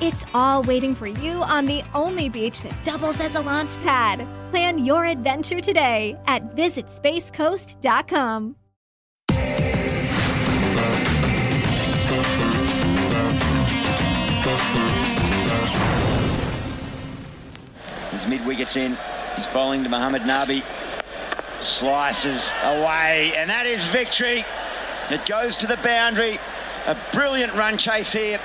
[0.00, 4.26] It's all waiting for you on the only beach that doubles as a launch pad.
[4.50, 8.56] Plan your adventure today at visitspacecoast.com.
[18.10, 18.96] His mid wickets in.
[19.36, 20.62] He's bowling to Mohammad Nabi.
[21.60, 24.44] Slices away, and that is victory.
[25.10, 26.38] It goes to the boundary.
[26.86, 28.38] A brilliant run chase here.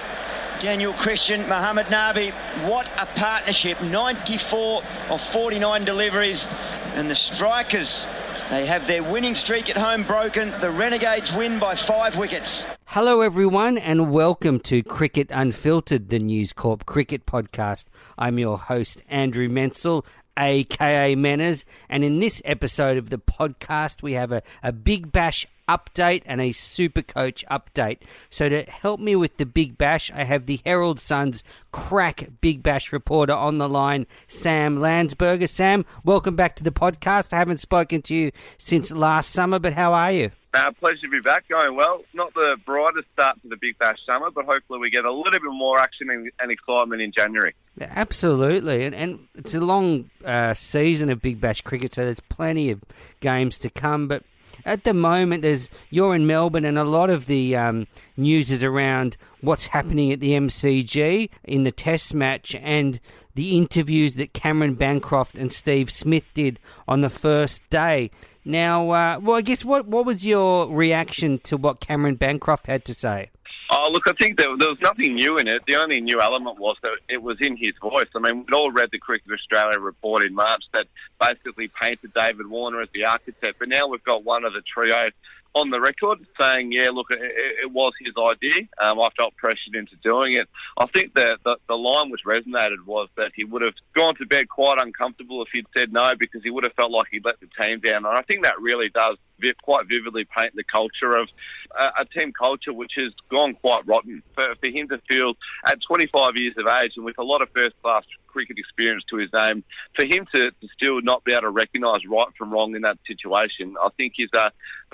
[0.59, 2.31] Daniel Christian, Mohammad Nabi.
[2.69, 3.81] What a partnership.
[3.81, 6.49] 94 of 49 deliveries.
[6.95, 8.05] And the strikers,
[8.49, 10.49] they have their winning streak at home broken.
[10.59, 12.67] The Renegades win by five wickets.
[12.87, 17.85] Hello, everyone, and welcome to Cricket Unfiltered, the News Corp cricket podcast.
[18.17, 20.05] I'm your host, Andrew Menczel,
[20.37, 25.45] aka Menners, and in this episode of the podcast, we have a, a Big Bash
[25.69, 27.99] update and a Super Coach update.
[28.29, 32.63] So, to help me with the Big Bash, I have the Herald Sun's crack Big
[32.63, 35.47] Bash reporter on the line, Sam Landsberger.
[35.47, 37.31] Sam, welcome back to the podcast.
[37.31, 40.31] I haven't spoken to you since last summer, but how are you?
[40.51, 41.47] Uh, pleasure to be back.
[41.47, 42.01] Going well.
[42.13, 45.31] Not the brightest start to the Big Bash summer, but hopefully we get a little
[45.31, 47.53] bit more action and, and excitement in January.
[47.77, 52.19] Yeah, absolutely, and, and it's a long uh, season of Big Bash cricket, so there's
[52.19, 52.81] plenty of
[53.19, 54.07] games to come.
[54.07, 54.23] But
[54.65, 58.63] at the moment, there's you're in Melbourne, and a lot of the um, news is
[58.63, 62.99] around what's happening at the MCG in the Test match and
[63.35, 68.11] the interviews that Cameron Bancroft and Steve Smith did on the first day.
[68.43, 72.85] Now, uh, well, I guess what what was your reaction to what Cameron Bancroft had
[72.85, 73.31] to say?
[73.71, 75.61] Oh, look, I think there, there was nothing new in it.
[75.67, 78.07] The only new element was that it was in his voice.
[78.15, 80.87] I mean, we'd all read the Cricket Australia report in March that
[81.19, 85.11] basically painted David Warner as the architect, but now we've got one of the trio
[85.55, 87.19] on the record saying, yeah, look, it,
[87.63, 88.67] it was his idea.
[88.81, 90.47] Um, I felt pressured into doing it.
[90.77, 94.25] I think that the, the line which resonated was that he would have gone to
[94.25, 97.39] bed quite uncomfortable if he'd said no because he would have felt like he'd let
[97.39, 98.05] the team down.
[98.05, 99.17] And I think that really does
[99.61, 101.29] quite vividly paint the culture of
[101.77, 104.23] a, a team culture which has gone quite rotten.
[104.35, 105.33] For, for him to feel
[105.65, 109.17] at 25 years of age and with a lot of first class cricket experience to
[109.17, 109.63] his name,
[109.95, 112.97] for him to, to still not be able to recognise right from wrong in that
[113.07, 114.29] situation, I think is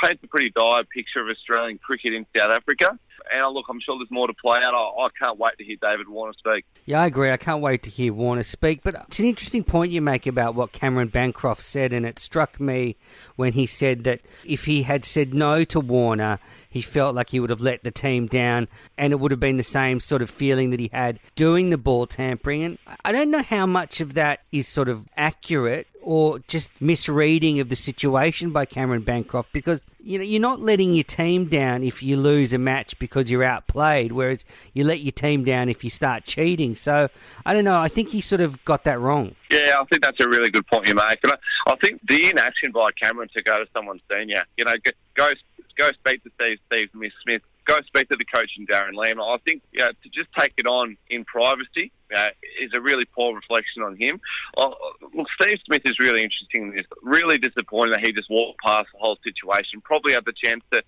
[0.03, 2.97] paints a pretty dire picture of Australian cricket in South Africa.
[3.31, 4.73] And uh, look, I'm sure there's more to play out.
[4.73, 6.65] I, I, can't wait to hear David Warner speak.
[6.85, 7.31] Yeah, I agree.
[7.31, 8.81] I can't wait to hear Warner speak.
[8.83, 12.59] But it's an interesting point you make about what Cameron Bancroft said, and it struck
[12.59, 12.95] me
[13.35, 17.39] when he said that if he had said no to Warner, he felt like he
[17.39, 20.29] would have let the team down, and it would have been the same sort of
[20.29, 22.63] feeling that he had doing the ball tampering.
[22.63, 27.59] And I don't know how much of that is sort of accurate or just misreading
[27.59, 31.83] of the situation by Cameron Bancroft because you know you're not letting your team down
[31.83, 35.83] if you lose a match because you're outplayed, whereas you let your team down if
[35.83, 36.75] you start cheating.
[36.75, 37.09] So
[37.43, 37.79] I don't know.
[37.79, 39.33] I think he sort of got that wrong.
[39.49, 42.29] Yeah, I think that's a really good point you make, and I, I think the
[42.29, 44.75] inaction by Cameron to go to someone senior, you know,
[45.15, 45.29] go
[45.75, 46.89] go speak to Steve Steve
[47.23, 49.25] Smith go speak to the coach and Darren Lehmann.
[49.25, 52.29] I think you know, to just take it on in privacy uh,
[52.61, 54.21] is a really poor reflection on him.
[54.55, 54.69] Uh,
[55.13, 56.73] look, Steve Smith is really interesting.
[56.75, 59.81] It's really disappointing that he just walked past the whole situation.
[59.81, 60.81] Probably had the chance to,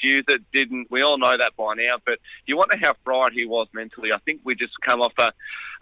[0.00, 0.90] fuse it, didn't.
[0.90, 1.96] We all know that by now.
[2.04, 4.10] But you wonder how fried he was mentally.
[4.12, 5.32] I think we just come off a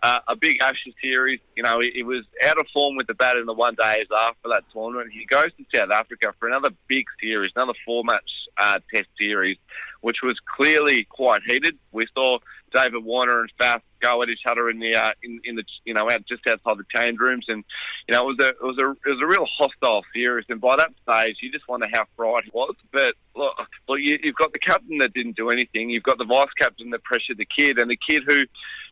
[0.02, 1.40] uh, a big Ashes series.
[1.56, 4.06] You know, he, he, was out of form with the bat in the one days
[4.10, 5.12] after that tournament.
[5.12, 8.24] He goes to South Africa for another big series, another four match
[8.58, 9.58] uh, test series,
[10.00, 11.78] which was clearly quite heated.
[11.92, 12.38] We saw
[12.72, 15.94] David Warner and Faf go at each other in the uh, in, in the you
[15.94, 17.64] know out just outside the change rooms, and
[18.08, 20.46] you know it was a it was a it was a real hostile series.
[20.48, 22.74] And by that stage, you just wonder how fried he was.
[22.92, 23.54] But look,
[23.88, 25.90] look you, you've got the captain that didn't do anything.
[25.90, 28.44] You've got the vice captain that pressured the kid, and the kid who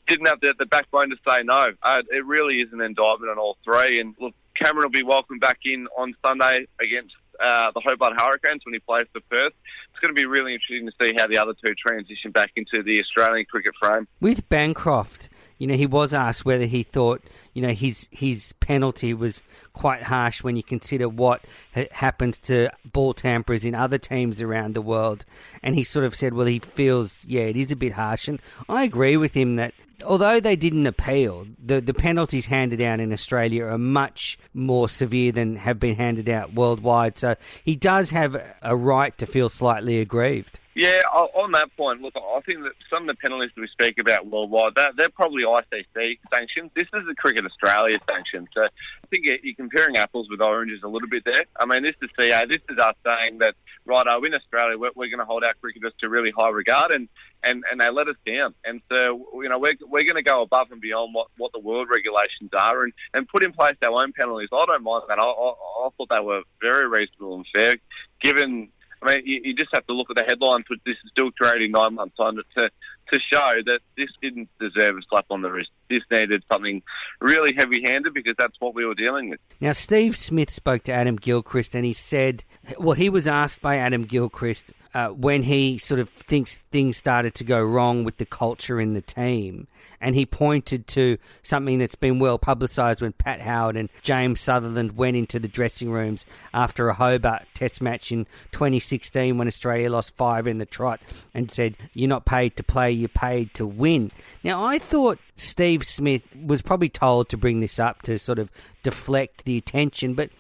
[0.09, 1.73] didn't have the, the backbone to say no.
[1.83, 4.01] Uh, it really is an indictment on all three.
[4.01, 8.63] And look, Cameron will be welcome back in on Sunday against uh, the Hobart Hurricanes
[8.65, 9.53] when he plays for Perth.
[9.91, 12.83] It's going to be really interesting to see how the other two transition back into
[12.83, 14.07] the Australian cricket frame.
[14.21, 17.23] With Bancroft, you know, he was asked whether he thought,
[17.53, 21.45] you know, his his penalty was quite harsh when you consider what
[21.75, 25.25] ha- happened to ball tamperers in other teams around the world,
[25.63, 28.41] and he sort of said, well, he feels, yeah, it is a bit harsh, and
[28.69, 29.75] I agree with him that
[30.05, 35.33] although they didn't appeal, the, the penalties handed out in Australia are much more severe
[35.33, 37.19] than have been handed out worldwide.
[37.19, 37.35] So
[37.65, 40.61] he does have a right to feel slightly aggrieved.
[40.79, 44.31] Yeah, on that point, look, I think that some of the penalties we speak about
[44.31, 46.71] worldwide, they're, they're probably ICC sanctions.
[46.77, 48.47] This is a Cricket Australia sanction.
[48.55, 51.47] So I think you're comparing apples with oranges a little bit there.
[51.59, 52.47] I mean, this is CA.
[52.47, 53.55] This is us saying that,
[53.87, 57.09] right, in Australia, we're, we're going to hold our cricketers to really high regard, and,
[57.43, 58.55] and, and they let us down.
[58.65, 61.59] And so, you know, we're, we're going to go above and beyond what, what the
[61.59, 64.51] world regulations are and, and put in place our own penalties.
[64.53, 65.19] I don't mind that.
[65.19, 67.79] I, I, I thought they were very reasonable and fair,
[68.23, 68.69] given
[69.03, 71.73] I mean, you, you, just have to look at the headline for this is trading
[71.73, 72.71] nine months on to
[73.11, 75.71] to show that this didn't deserve a slap on the wrist.
[75.89, 76.83] This needed something
[77.21, 79.41] really heavy-handed because that's what we were dealing with.
[79.61, 82.45] Now, Steve Smith spoke to Adam Gilchrist and he said,
[82.79, 87.35] well, he was asked by Adam Gilchrist uh, when he sort of thinks things started
[87.35, 89.67] to go wrong with the culture in the team.
[90.01, 94.97] And he pointed to something that's been well publicised when Pat Howard and James Sutherland
[94.97, 96.25] went into the dressing rooms
[96.55, 101.01] after a Hobart test match in 2016 when Australia lost five in the trot
[101.35, 104.11] and said, You're not paid to play, you're paid to win.
[104.43, 108.51] Now, I thought Steve Smith was probably told to bring this up to sort of
[108.83, 110.31] deflect the attention, but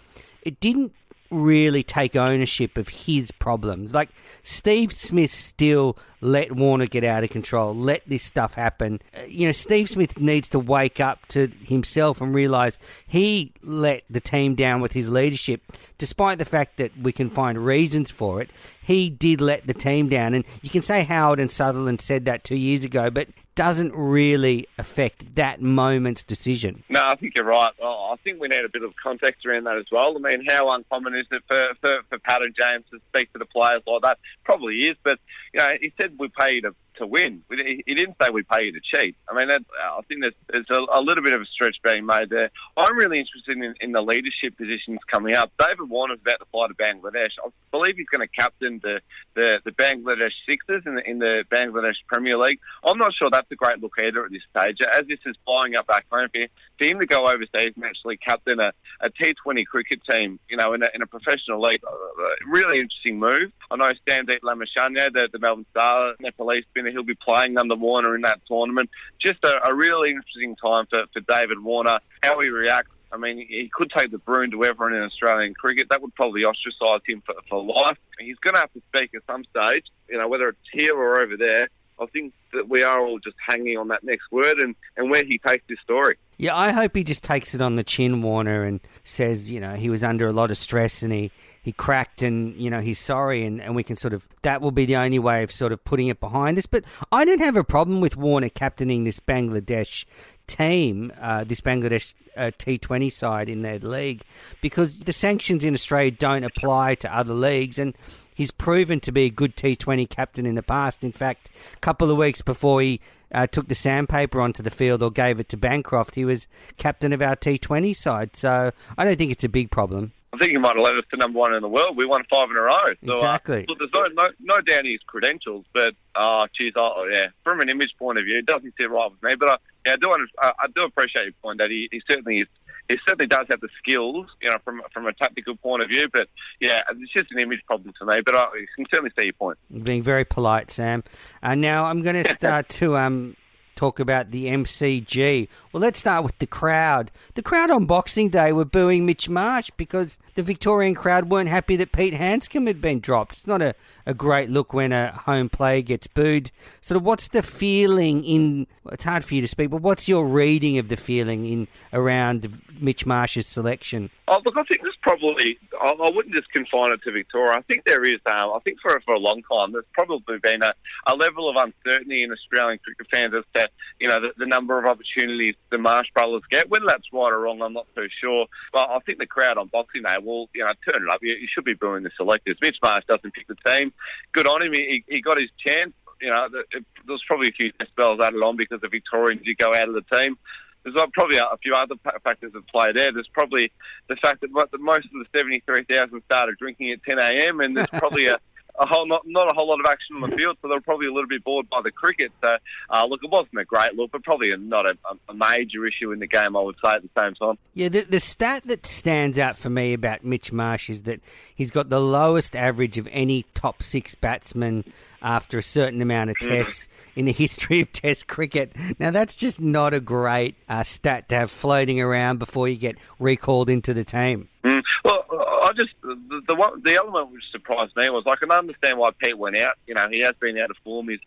[0.42, 0.92] it didn't
[1.30, 3.94] really take ownership of his problems.
[3.94, 4.10] Like
[4.42, 9.00] Steve Smith still let Warner get out of control, let this stuff happen.
[9.16, 14.02] Uh, you know, Steve Smith needs to wake up to himself and realize he let
[14.10, 15.62] the team down with his leadership,
[15.96, 18.50] despite the fact that we can find reasons for it.
[18.82, 22.42] He did let the team down, and you can say Howard and Sutherland said that
[22.42, 23.28] two years ago, but
[23.58, 26.84] doesn't really affect that moment's decision.
[26.88, 27.72] No, I think you're right.
[27.82, 30.14] Oh, I think we need a bit of context around that as well.
[30.14, 33.40] I mean, how uncommon is it for, for, for Pat and James to speak to
[33.40, 34.18] the players like that?
[34.44, 35.18] Probably is, but
[35.52, 36.62] you know, he said we pay you
[36.98, 37.42] to win.
[37.50, 39.16] He didn't say we pay you to cheat.
[39.28, 42.06] I mean, that, I think there's, there's a, a, little bit of a stretch being
[42.06, 42.50] made there.
[42.76, 45.52] I'm really interested in, in the leadership positions coming up.
[45.58, 47.34] David Warner's about to fly to Bangladesh.
[47.44, 49.00] I believe he's going to captain the,
[49.34, 52.60] the, the Bangladesh Sixers in the, in the Bangladesh Premier League.
[52.84, 54.78] I'm not sure that's a great look either at this stage.
[54.82, 56.46] As this is flying up back home for,
[56.84, 60.82] him to go overseas and actually captain a, a T20 cricket team, you know, in
[60.82, 63.52] a, in a professional league, uh, uh, really interesting move.
[63.70, 68.14] I know Sandeep Lamichhane, the, the Melbourne Star, Nepalese spinner, he'll be playing under Warner
[68.14, 68.90] in that tournament.
[69.20, 72.90] Just a, a really interesting time for, for David Warner, how he reacts.
[73.10, 75.88] I mean, he could take the broom to everyone in Australian cricket.
[75.88, 77.96] That would probably ostracise him for, for life.
[78.18, 81.20] He's going to have to speak at some stage, you know, whether it's here or
[81.20, 81.68] over there.
[82.00, 85.24] I think that we are all just hanging on that next word and, and where
[85.24, 86.16] he takes this story.
[86.40, 89.74] Yeah, I hope he just takes it on the chin, Warner, and says, you know,
[89.74, 93.00] he was under a lot of stress and he, he cracked and, you know, he's
[93.00, 95.72] sorry and, and we can sort of, that will be the only way of sort
[95.72, 96.64] of putting it behind us.
[96.64, 100.04] But I don't have a problem with Warner captaining this Bangladesh
[100.46, 104.22] team, uh, this Bangladesh uh, T20 side in their league,
[104.60, 107.96] because the sanctions in Australia don't apply to other leagues and
[108.38, 111.02] he's proven to be a good T20 captain in the past.
[111.02, 113.00] In fact, a couple of weeks before he
[113.32, 116.46] uh, took the sandpaper onto the field or gave it to Bancroft, he was
[116.76, 118.36] captain of our T20 side.
[118.36, 120.12] So I don't think it's a big problem.
[120.32, 121.96] I think he might have led us to number one in the world.
[121.96, 122.94] We won five in a row.
[123.04, 123.66] So, uh, exactly.
[123.68, 127.68] Uh, there's no, no, no doubt his credentials, but oh, geez, oh, yeah, from an
[127.68, 129.34] image point of view, it doesn't sit right with me.
[129.36, 132.48] But I, yeah, I do, I do appreciate your point that he, he certainly is
[132.88, 136.08] he certainly does have the skills, you know, from from a tactical point of view.
[136.12, 136.28] But
[136.60, 138.20] yeah, it's just an image problem to me.
[138.24, 139.58] But I can certainly see your point.
[139.84, 141.04] Being very polite, Sam.
[141.42, 143.36] Uh, now I'm going to start to um
[143.78, 145.48] talk about the MCG.
[145.72, 147.12] Well, let's start with the crowd.
[147.34, 151.76] The crowd on Boxing Day were booing Mitch Marsh because the Victorian crowd weren't happy
[151.76, 153.34] that Pete Handscomb had been dropped.
[153.34, 153.76] It's not a,
[154.08, 156.50] a great look when a home player gets booed.
[156.80, 160.24] Sort of what's the feeling in, it's hard for you to speak, but what's your
[160.26, 164.08] reading of the feeling in around Mitch Marsh's selection?
[164.26, 167.58] Oh, look, I think there's probably, I, I wouldn't just confine it to Victoria.
[167.58, 170.62] I think there is, um, I think for, for a long time, there's probably been
[170.62, 170.72] a,
[171.06, 173.68] a level of uncertainty in Australian cricket fans as to,
[174.00, 176.70] you know, the, the number of opportunities the Marsh brothers get.
[176.70, 178.46] Whether that's right or wrong, I'm not too sure.
[178.72, 181.20] But I think the crowd on Boxing Day will, you know, turn it up.
[181.22, 182.56] You, you should be booing the selectors.
[182.62, 183.92] Mitch Marsh doesn't pick the team.
[184.32, 184.72] Good on him.
[184.72, 188.56] He, he got his chance you know, there was probably a few spells added on
[188.56, 190.36] because the Victorians did go out of the team
[190.84, 193.12] there's probably a few other factors at play there.
[193.12, 193.72] There's probably
[194.08, 197.60] the fact that most of the 73,000 started drinking at 10 a.m.
[197.60, 198.38] and there's probably a
[198.78, 200.80] a whole not not a whole lot of action on the field, so they were
[200.80, 202.32] probably a little bit bored by the cricket.
[202.40, 202.56] So
[202.90, 204.94] uh, look, it wasn't a great look, but probably not a,
[205.28, 206.56] a, major issue in the game.
[206.56, 207.58] I would say at the same time.
[207.74, 211.20] Yeah, the, the stat that stands out for me about Mitch Marsh is that
[211.54, 214.84] he's got the lowest average of any top six batsman
[215.22, 216.48] after a certain amount of mm.
[216.48, 218.72] tests in the history of Test cricket.
[218.98, 222.96] Now, that's just not a great uh, stat to have floating around before you get
[223.18, 224.48] recalled into the team.
[224.64, 224.77] Mm.
[225.04, 228.98] Well, I just the, the one, the element which surprised me was I can understand
[228.98, 229.74] why Pete went out.
[229.86, 231.08] You know, he has been out of form.
[231.08, 231.20] His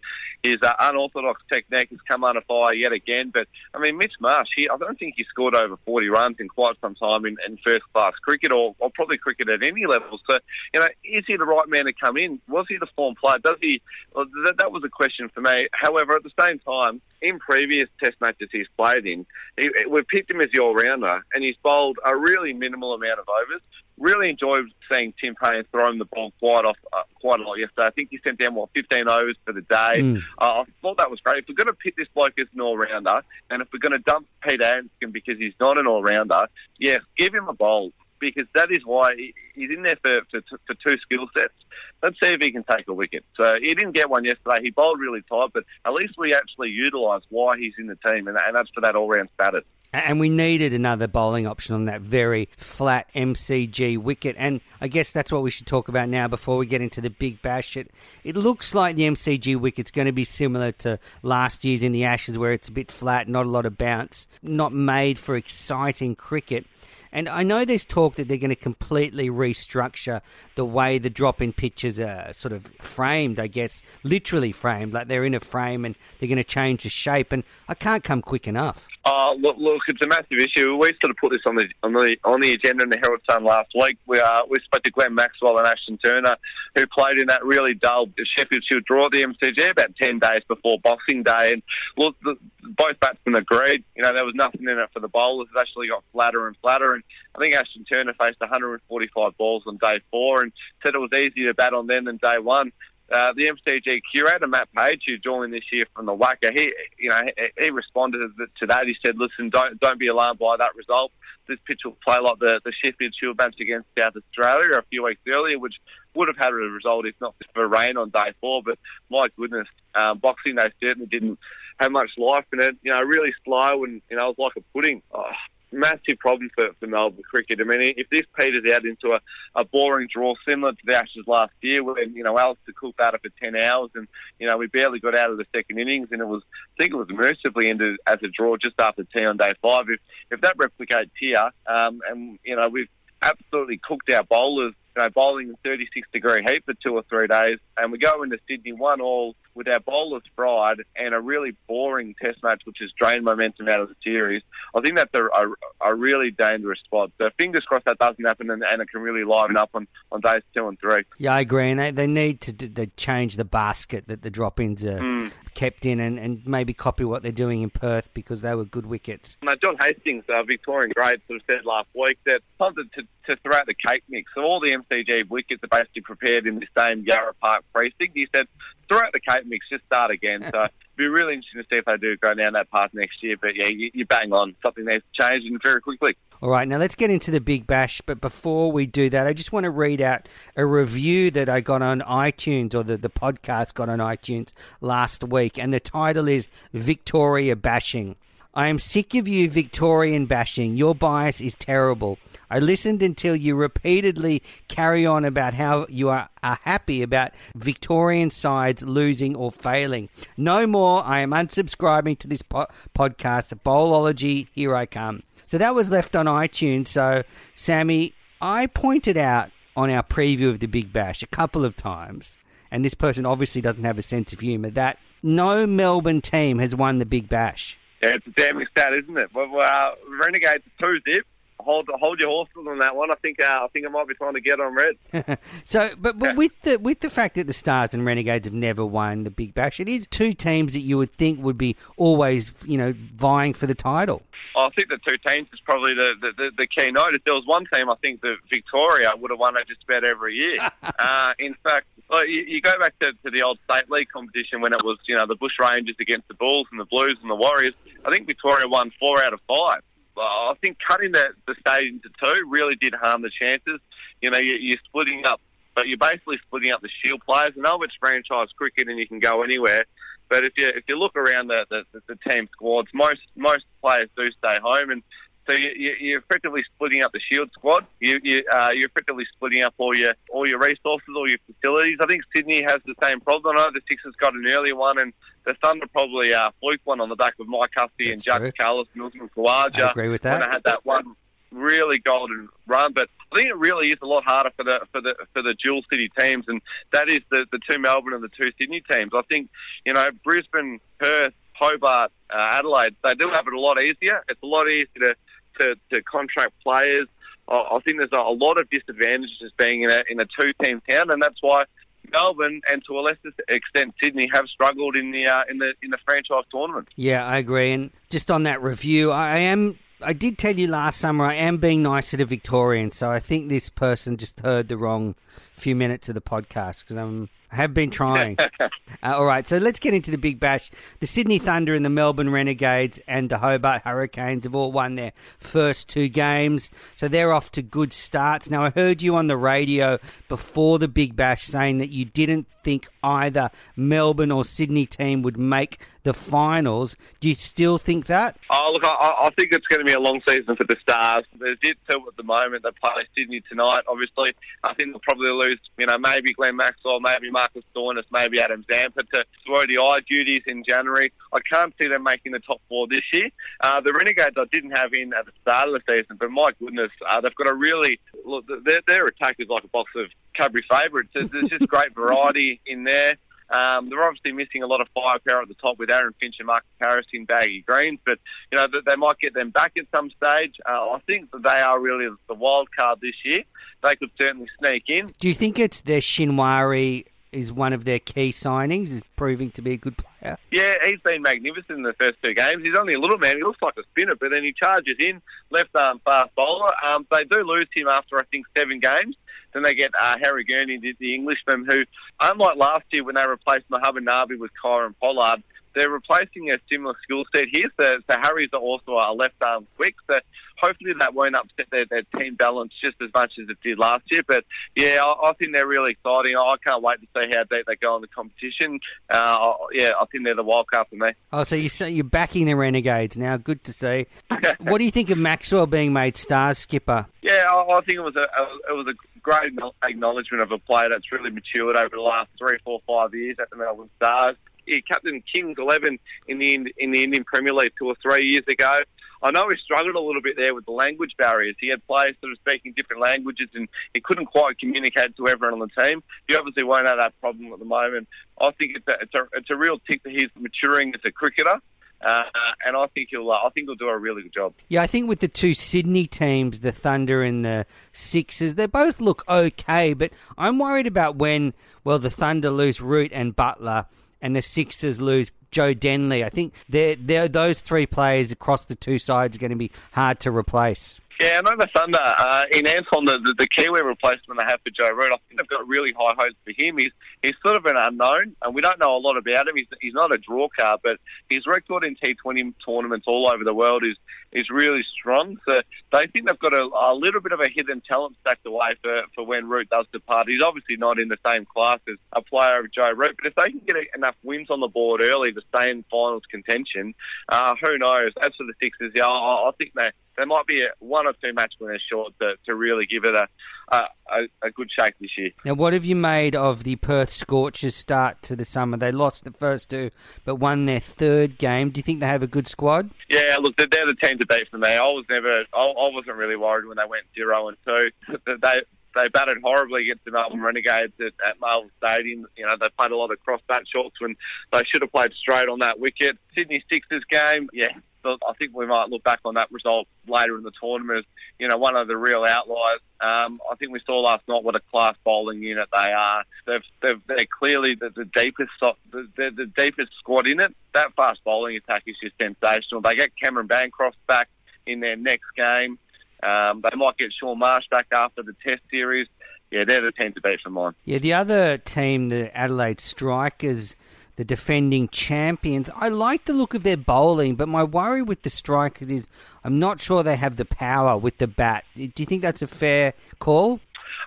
[0.43, 3.31] his uh, unorthodox technique has come under fire yet again.
[3.33, 6.47] But I mean, Mitch Marsh, he I don't think he scored over 40 runs in
[6.47, 10.19] quite some time in, in first class cricket, or, or probably cricket at any level.
[10.25, 10.39] So
[10.73, 12.39] you know, is he the right man to come in?
[12.47, 13.39] Was he the form player?
[13.39, 13.81] Does he?
[14.13, 15.67] Well, that, that was a question for me.
[15.73, 19.25] However, at the same time, in previous Test matches he's played in,
[19.57, 23.19] he, we've picked him as the all rounder, and he's bowled a really minimal amount
[23.19, 23.61] of overs
[24.01, 27.87] really enjoyed seeing Tim Paine throwing the ball quite off uh, quite a lot yesterday.
[27.87, 30.01] I think he sent down what 15 overs for the day.
[30.01, 30.17] Mm.
[30.39, 31.43] Uh, I thought that was great.
[31.43, 33.91] If we're going to pick this bloke as an all rounder, and if we're going
[33.93, 36.47] to dump Pete Handscomb because he's not an all rounder,
[36.79, 39.15] yes, give him a bowl because that is why
[39.55, 41.53] he's in there for, for, for two skill sets.
[42.01, 43.25] Let's see if he can take a wicket.
[43.35, 44.59] So he didn't get one yesterday.
[44.61, 48.27] He bowled really tight, but at least we actually utilise why he's in the team,
[48.27, 49.63] and, and that's for that all-round status.
[49.93, 54.35] And we needed another bowling option on that very flat MCG wicket.
[54.39, 57.09] And I guess that's what we should talk about now before we get into the
[57.09, 57.75] big bash.
[57.75, 57.91] It,
[58.23, 62.05] it looks like the MCG wicket's going to be similar to last year's in the
[62.05, 66.15] Ashes, where it's a bit flat, not a lot of bounce, not made for exciting
[66.15, 66.65] cricket.
[67.11, 70.21] And I know there's talk that they're going to completely restructure
[70.55, 75.07] the way the drop in pitches are sort of framed, I guess, literally framed, like
[75.07, 77.31] they're in a frame and they're going to change the shape.
[77.31, 78.87] And I can't come quick enough.
[79.03, 80.77] Uh, look, look, it's a massive issue.
[80.77, 83.21] We sort of put this on the on the on the agenda in the Herald
[83.25, 83.97] Sun last week.
[84.05, 86.37] We uh, we spoke to Glenn Maxwell and Ashton Turner,
[86.75, 90.43] who played in that really dull Sheffield Shield draw at the MCG about ten days
[90.47, 91.53] before Boxing Day.
[91.53, 91.63] And
[91.97, 93.83] look, the, both batsmen agreed.
[93.95, 95.47] You know, there was nothing in it for the bowlers.
[95.53, 96.93] It actually got flatter and flatter.
[96.93, 97.00] And
[97.35, 101.49] I think Ashton Turner faced 145 balls on day four and said it was easier
[101.49, 102.71] to bat on them than day one.
[103.11, 107.09] Uh, the MCG curator Matt Page, who joined this year from the WACA, he you
[107.09, 108.19] know he, he responded
[108.57, 108.85] to that.
[108.85, 111.11] He said, "Listen, don't don't be alarmed by that result.
[111.45, 115.03] This pitch will play like the the Sheffield Shield match against South Australia a few
[115.03, 115.75] weeks earlier, which
[116.15, 118.61] would have had a result if not for rain on day four.
[118.63, 118.79] But
[119.09, 121.37] my goodness, um, Boxing Day certainly didn't
[121.81, 122.77] have much life in it.
[122.81, 125.01] You know, really slow and you know it was like a pudding.
[125.13, 125.31] Oh,
[125.71, 127.59] massive problem for, for Melbourne cricket.
[127.61, 129.19] I mean, if this peters out into a,
[129.59, 133.21] a boring draw similar to the Ashes last year, when you know Alastair Cook batted
[133.21, 134.07] for ten hours and
[134.39, 136.43] you know we barely got out of the second innings, and it was
[136.77, 139.85] I think it was mercifully ended as a draw just after tea on day five.
[139.89, 139.99] If
[140.29, 142.89] if that replicates here, um, and you know we've
[143.21, 147.27] absolutely cooked our bowlers you know, bowling in 36 degree heat for two or three
[147.27, 151.55] days, and we go into Sydney one all with our bowlers fried and a really
[151.67, 154.41] boring Test match, which has drained momentum out of the series.
[154.75, 157.11] I think that's a, a, a really dangerous spot.
[157.17, 160.21] So fingers crossed that doesn't happen, and, and, it can really liven up on, on
[160.21, 161.03] days two and three.
[161.17, 164.85] Yeah, I agree, and they, they need to they change the basket that the drop-ins
[164.85, 165.31] are mm.
[165.53, 168.85] kept in, and, and maybe copy what they're doing in Perth because they were good
[168.85, 169.37] wickets.
[169.43, 173.41] Now, John Hastings, uh, Victorian great, sort of said last week that something to, to
[173.41, 174.31] throw out the cake mix.
[174.35, 178.15] So all the MCG wickets are basically prepared in the same Yarra Park precinct.
[178.15, 178.45] He said,
[178.87, 180.43] throw out the Mix, just start again.
[180.51, 180.67] So
[180.97, 183.35] be really interesting to see if they do go down that path next year.
[183.39, 184.55] But yeah, you, bang on.
[184.61, 186.15] Something to change very quickly.
[186.41, 188.01] All right, now let's get into the big bash.
[188.05, 191.61] But before we do that, I just want to read out a review that I
[191.61, 195.57] got on iTunes or the, the podcast got on iTunes last week.
[195.57, 198.15] And the title is Victoria Bashing.
[198.53, 200.75] I am sick of you Victorian bashing.
[200.75, 202.19] Your bias is terrible.
[202.49, 208.29] I listened until you repeatedly carry on about how you are, are happy about Victorian
[208.29, 210.09] sides losing or failing.
[210.35, 211.01] No more.
[211.05, 213.57] I am unsubscribing to this po- podcast.
[213.63, 215.23] Bowlology, here I come.
[215.45, 216.89] So that was left on iTunes.
[216.89, 217.23] So,
[217.55, 222.37] Sammy, I pointed out on our preview of the Big Bash a couple of times,
[222.69, 226.75] and this person obviously doesn't have a sense of humour, that no Melbourne team has
[226.75, 227.77] won the Big Bash.
[228.01, 229.29] Yeah, it's a damning stat, isn't it?
[229.33, 231.25] Well, uh, Renegades two zip.
[231.59, 233.11] Hold hold your horses on that one.
[233.11, 235.37] I think uh, I think I might be trying to get on red.
[235.63, 238.83] so, but, but with the with the fact that the Stars and Renegades have never
[238.83, 242.51] won the Big Bash, it is two teams that you would think would be always
[242.65, 244.23] you know vying for the title.
[244.55, 247.15] I think the two teams is probably the, the, the, the key note.
[247.15, 250.03] If there was one team, I think that Victoria would have won it just about
[250.03, 250.59] every year.
[250.83, 254.59] uh, in fact, well, you, you, go back to, to, the old state league competition
[254.61, 257.29] when it was, you know, the Bush Rangers against the Bulls and the Blues and
[257.31, 257.73] the Warriors.
[258.05, 259.81] I think Victoria won four out of five.
[260.17, 263.79] I think cutting the, the state into two really did harm the chances.
[264.21, 265.39] You know, you, you're splitting up
[265.75, 267.53] but you're basically splitting up the Shield players.
[267.57, 269.85] I know it's franchise cricket and you can go anywhere,
[270.31, 274.09] but if you if you look around the the, the team squads, most most players
[274.15, 275.03] do stay home, and
[275.45, 277.85] so you, are effectively splitting up the Shield squad.
[277.99, 281.97] You, you, uh, you're effectively splitting up all your all your resources, all your facilities.
[281.99, 283.57] I think Sydney has the same problem.
[283.57, 285.11] I know the Sixers got an early one, and
[285.45, 288.85] the Thunder probably uh, fluke one on the back of Mike Hussey and Jacques Kallis
[288.93, 289.81] and Usman Khawaja.
[289.81, 290.39] I agree with that.
[290.39, 291.15] When they had that one
[291.51, 295.01] really golden run, but I think it really is a lot harder for the for
[295.01, 298.29] the for the dual city teams, and that is the the two Melbourne and the
[298.29, 299.11] two Sydney teams.
[299.13, 299.49] I think
[299.85, 304.23] you know Brisbane, Perth, Hobart, uh, Adelaide, they do have it a lot easier.
[304.29, 305.15] It's a lot easier to
[305.57, 307.07] to, to contract players.
[307.47, 310.53] I, I think there's a, a lot of disadvantages being in a in a two
[310.61, 311.65] team town, and that's why
[312.11, 315.91] Melbourne and to a lesser extent Sydney have struggled in the uh, in the in
[315.91, 316.87] the franchise tournament.
[316.95, 317.71] Yeah, I agree.
[317.71, 321.57] And just on that review, I am I did tell you last summer I am
[321.57, 325.15] being nice to the Victorians, so I think this person just heard the wrong
[325.53, 328.37] few minutes of the podcast because I'm have been trying.
[328.59, 328.67] uh,
[329.03, 330.71] all right, so let's get into the big bash.
[330.99, 335.13] The Sydney Thunder and the Melbourne Renegades and the Hobart Hurricanes have all won their
[335.39, 338.49] first two games, so they're off to good starts.
[338.49, 342.47] Now, I heard you on the radio before the big bash saying that you didn't
[342.63, 346.95] think either Melbourne or Sydney team would make the finals.
[347.19, 348.37] Do you still think that?
[348.49, 351.25] Oh, look, I, I think it's going to be a long season for the Stars.
[351.37, 352.63] There's it two at the moment.
[352.63, 354.33] They play Sydney tonight, obviously.
[354.63, 358.63] I think they'll probably lose, you know, maybe Glenn Maxwell, maybe Marcus Stoinis, maybe Adam
[358.69, 361.11] Zampa to throw the eye duties in January.
[361.33, 363.29] I can't see them making the top four this year.
[363.59, 366.51] Uh, the Renegades I didn't have in at the start of the season, but my
[366.59, 370.05] goodness, uh, they've got a really, look, their, their attack is like a box of
[370.35, 371.09] Cadbury favourites.
[371.15, 373.17] There's, there's just great variety in there.
[373.49, 376.47] Um, they're obviously missing a lot of firepower at the top with Aaron Finch and
[376.47, 378.17] Marcus Harris in baggy greens, but
[378.49, 380.55] you know they might get them back at some stage.
[380.65, 383.43] Uh, I think that they are really the wild card this year.
[383.83, 385.11] They could certainly sneak in.
[385.19, 389.61] Do you think it's their Shinwari is one of their key signings, is proving to
[389.61, 390.37] be a good player.
[390.51, 392.63] Yeah, he's been magnificent in the first two games.
[392.63, 393.37] He's only a little man.
[393.37, 396.71] He looks like a spinner, but then he charges in, left arm fast bowler.
[396.83, 399.15] Um, they do lose him after, I think, seven games.
[399.53, 401.83] Then they get uh, Harry Gurney, the Englishman, who,
[402.19, 406.95] unlike last year when they replaced Mohammad Nabi with Kieron Pollard, they're replacing a similar
[407.03, 407.69] skill set here.
[407.77, 409.95] So, so Harry's also a left arm quick.
[410.07, 410.15] So
[410.61, 414.03] hopefully that won't upset their, their team balance just as much as it did last
[414.11, 414.21] year.
[414.25, 416.35] But yeah, I, I think they're really exciting.
[416.37, 418.79] I can't wait to see how deep they go in the competition.
[419.09, 421.11] Uh, yeah, I think they're the wild card for me.
[421.33, 423.37] Oh, so you say you're backing the Renegades now.
[423.37, 424.07] Good to see.
[424.59, 427.07] what do you think of Maxwell being made Stars skipper?
[427.21, 429.53] Yeah, I, I think it was a it was a great
[429.83, 433.49] acknowledgement of a player that's really matured over the last three, four, five years at
[433.49, 434.35] the Melbourne Stars
[434.75, 438.45] he captained Kings 11 in the in the Indian Premier League two or three years
[438.47, 438.81] ago.
[439.23, 441.55] I know he struggled a little bit there with the language barriers.
[441.59, 445.61] He had players that were speaking different languages and he couldn't quite communicate to everyone
[445.61, 446.01] on the team.
[446.27, 448.07] He obviously won't have that problem at the moment.
[448.39, 451.11] I think it's a, it's a, it's a real tick that he's maturing as a
[451.11, 451.59] cricketer.
[452.03, 452.23] Uh,
[452.65, 453.29] and I think he'll.
[453.29, 454.53] Uh, I think he'll do a really good job.
[454.67, 458.99] Yeah, I think with the two Sydney teams, the Thunder and the Sixers, they both
[458.99, 459.93] look okay.
[459.93, 461.53] But I'm worried about when,
[461.83, 463.85] well, the Thunder lose Root and Buttler,
[464.21, 466.23] and the Sixers lose Joe Denly.
[466.23, 469.71] I think they're, they're, those three players across the two sides are going to be
[469.91, 470.99] hard to replace.
[471.21, 471.99] Yeah, know the Thunder.
[471.99, 475.39] Uh, in Anton, the, the, the Kiwi replacement they have for Joe Root, I think
[475.39, 476.79] they've got really high hopes for him.
[476.79, 479.55] He's he's sort of an unknown, and we don't know a lot about him.
[479.55, 480.97] He's, he's not a draw card, but
[481.29, 483.97] his record in T20 tournaments all over the world is
[484.31, 485.37] is really strong.
[485.45, 488.75] So they think they've got a, a little bit of a hidden talent stacked away
[488.81, 490.27] for, for when Root does depart.
[490.27, 493.35] He's obviously not in the same class as a player of Joe Root, but if
[493.35, 496.93] they can get enough wins on the board early to stay in finals contention,
[497.29, 498.11] uh, who knows?
[498.23, 501.33] As for the Sixers, yeah, I, I think they they might be one or two
[501.33, 503.27] match winners short to, to really give it a,
[503.71, 505.31] a, a good shake this year.
[505.45, 508.77] Now, what have you made of the Perth Scorchers start to the summer?
[508.77, 509.89] They lost the first two,
[510.25, 511.69] but won their third game.
[511.69, 512.89] Do you think they have a good squad?
[513.09, 514.67] Yeah, look, they're the team beat for me.
[514.67, 517.89] I was never, I, I wasn't really worried when they went zero and two.
[518.25, 518.61] They
[518.95, 522.27] they batted horribly against the Melbourne Renegades at, at Marvel Stadium.
[522.37, 524.15] You know, they played a lot of cross bat shots when
[524.51, 526.17] they should have played straight on that wicket.
[526.35, 527.73] Sydney Sixers game, yeah,
[528.03, 531.05] I think we might look back on that result later in the tournament as,
[531.39, 532.81] you know, one of the real outliers.
[532.99, 536.23] Um, I think we saw last night what a class bowling unit they are.
[536.45, 538.51] They've, they've, they're clearly the, the deepest
[538.91, 540.55] the, the deepest squad in it.
[540.73, 542.81] That fast bowling attack is just sensational.
[542.81, 544.29] They get Cameron Bancroft back
[544.65, 545.77] in their next game.
[546.23, 549.07] Um, they might get Shaun Marsh back after the Test series.
[549.51, 550.73] Yeah, they're the team to beat for mine.
[550.85, 553.75] Yeah, the other team, the Adelaide Strikers
[554.21, 555.69] the defending champions.
[555.75, 559.07] I like the look of their bowling, but my worry with the strikers is
[559.43, 561.65] I'm not sure they have the power with the bat.
[561.75, 563.61] Do you think that's a fair call?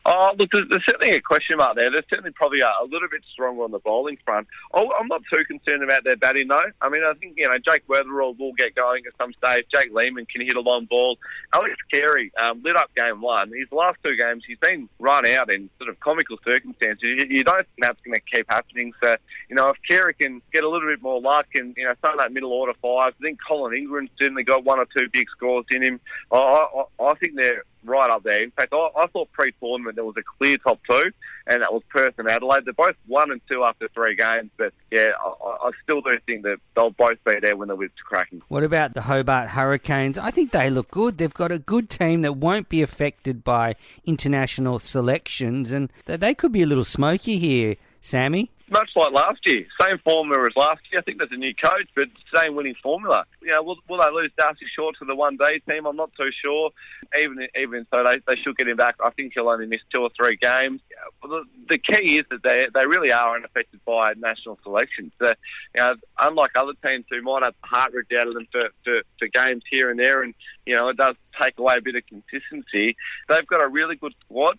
[0.06, 1.90] Oh, look, there's, there's certainly a question mark there.
[1.90, 4.46] They're certainly probably a, a little bit stronger on the bowling front.
[4.74, 6.70] Oh, I'm not too concerned about their batting, though.
[6.82, 9.64] I mean, I think, you know, Jake Weatherald will get going at some stage.
[9.72, 11.16] Jake Lehmann can hit a long ball.
[11.54, 13.48] Alex Carey um, lit up game one.
[13.48, 17.02] His last two games, he's been run out in sort of comical circumstances.
[17.02, 18.92] You, you don't think that's going to keep happening.
[19.00, 19.16] So,
[19.48, 22.18] you know, if Carey can get a little bit more luck and, you know, of
[22.18, 25.64] that middle order five, I think Colin Ingram's certainly got one or two big scores
[25.70, 26.00] in him.
[26.30, 28.42] I, I, I think they're right up there.
[28.42, 31.10] In fact, I, I thought pre-tournament there was a clear top two,
[31.46, 32.64] and that was Perth and Adelaide.
[32.64, 36.42] They're both one and two after three games, but yeah, I, I still do think
[36.42, 38.42] that they'll both be there when the whip's cracking.
[38.48, 40.18] What about the Hobart Hurricanes?
[40.18, 41.18] I think they look good.
[41.18, 46.52] They've got a good team that won't be affected by international selections, and they could
[46.52, 49.66] be a little smoky here, Sammy much like last year.
[49.80, 51.00] Same formula as last year.
[51.00, 53.24] I think there's a new coach, but same winning formula.
[53.42, 55.86] You know, will, will they lose Darcy Short to the one day team?
[55.86, 56.70] I'm not too sure.
[57.18, 58.96] Even even so, they, they should get him back.
[59.04, 60.80] I think he'll only miss two or three games.
[61.22, 65.12] The, the key is that they they really are unaffected by national selections.
[65.18, 65.34] So,
[65.74, 69.02] you know, unlike other teams who might have heart rate out of them for, for,
[69.18, 70.34] for games here and there, and
[70.66, 72.96] you know, it does take away a bit of consistency.
[73.28, 74.58] They've got a really good squad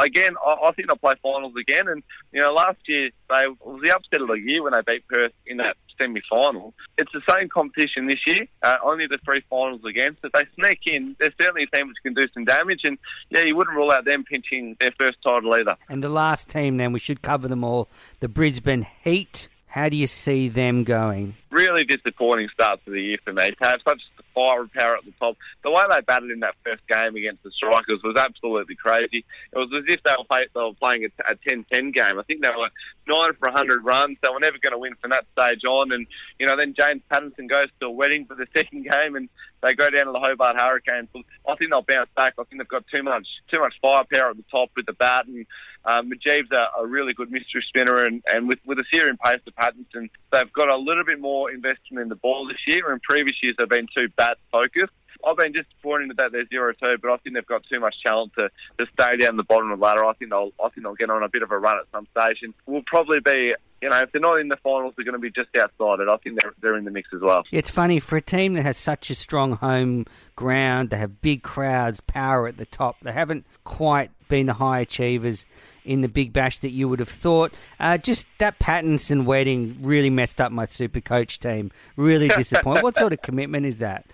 [0.00, 1.88] again, I, I think they'll play finals again.
[1.88, 2.02] And
[2.32, 5.32] you know, last year they was the upset of the year when they beat Perth
[5.46, 6.74] in that semi-final.
[6.98, 10.16] It's the same competition this year, uh, only the three finals again.
[10.20, 12.80] So if they sneak in, they're certainly a team which can do some damage.
[12.84, 12.98] And
[13.30, 15.76] yeah, you wouldn't rule out them pinching their first title either.
[15.88, 17.88] And the last team, then we should cover them all:
[18.20, 19.48] the Brisbane Heat.
[19.66, 21.34] How do you see them going?
[21.52, 23.52] Really disappointing start to the year for me.
[23.52, 24.00] To have such
[24.34, 25.36] firepower at the top.
[25.62, 29.24] The way they batted in that first game against the Strikers was absolutely crazy.
[29.52, 32.18] It was as if they were, play, they were playing a, a 10-10 game.
[32.18, 32.70] I think they were
[33.06, 34.18] nine for 100 runs.
[34.22, 35.92] They were never going to win from that stage on.
[35.92, 36.06] And,
[36.38, 39.28] you know, then James Pattinson goes to a wedding for the second game and
[39.62, 41.08] they go down to the Hobart Hurricanes.
[41.14, 42.34] I think they'll bounce back.
[42.38, 45.26] I think they've got too much too much firepower at the top with the bat.
[45.26, 45.46] And
[45.84, 48.04] um, Mujeeb's a, a really good mystery spinner.
[48.04, 51.41] And, and with, with a Syrian pace to Pattinson, they've got a little bit more
[51.50, 52.92] investment in the ball this year.
[52.92, 54.92] In previous years, they've been too bat focused.
[55.24, 58.32] I've been disappointed that they're zero two, but I think they've got too much talent
[58.34, 60.04] to, to stay down the bottom of the ladder.
[60.04, 62.06] I think they'll I think they'll get on a bit of a run at some
[62.10, 65.14] stage, and we'll probably be you know, if they're not in the finals, they're going
[65.14, 66.08] to be just outside it.
[66.08, 67.42] I think they're, they're in the mix as well.
[67.50, 71.42] It's funny, for a team that has such a strong home ground, they have big
[71.42, 75.44] crowds, power at the top, they haven't quite been the high achievers
[75.84, 77.52] in the Big Bash that you would have thought.
[77.80, 81.70] Uh, just that Pattinson wedding really messed up my super coach team.
[81.96, 82.82] Really disappointed.
[82.82, 84.06] what sort of commitment is that?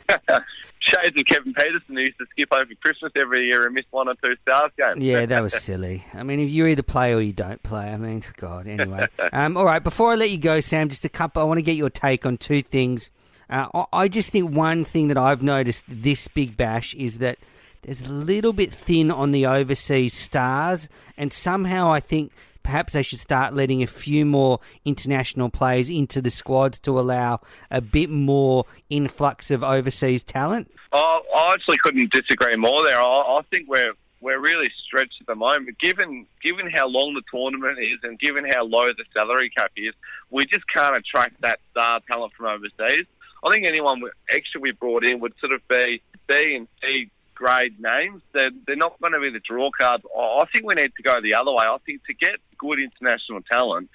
[0.81, 4.09] Shades of Kevin Pietersen who used to skip over Christmas every year and miss one
[4.09, 5.05] or two Stars games.
[5.05, 6.05] Yeah, that was silly.
[6.15, 9.09] I mean, if you either play or you don't play, I mean, God, anyway.
[9.33, 11.63] um, all right, before I let you go, Sam, just a couple, I want to
[11.63, 13.11] get your take on two things.
[13.51, 17.39] Uh, I just think one thing that I've noticed this Big Bash is that
[17.83, 23.03] there's a little bit thin on the overseas stars, and somehow I think perhaps they
[23.03, 28.11] should start letting a few more international players into the squads to allow a bit
[28.11, 30.71] more influx of overseas talent.
[30.93, 33.01] Oh, I actually couldn't disagree more there.
[33.01, 35.79] I, I think we're we're really stretched at the moment.
[35.79, 39.95] Given given how long the tournament is and given how low the salary cap is,
[40.31, 43.07] we just can't attract that star talent from overseas.
[43.45, 47.79] I think anyone extra we brought in would sort of be B and C grade
[47.79, 48.21] names.
[48.35, 50.03] They're, they're not going to be the draw cards.
[50.05, 51.65] I think we need to go the other way.
[51.65, 53.89] I think to get good international talent,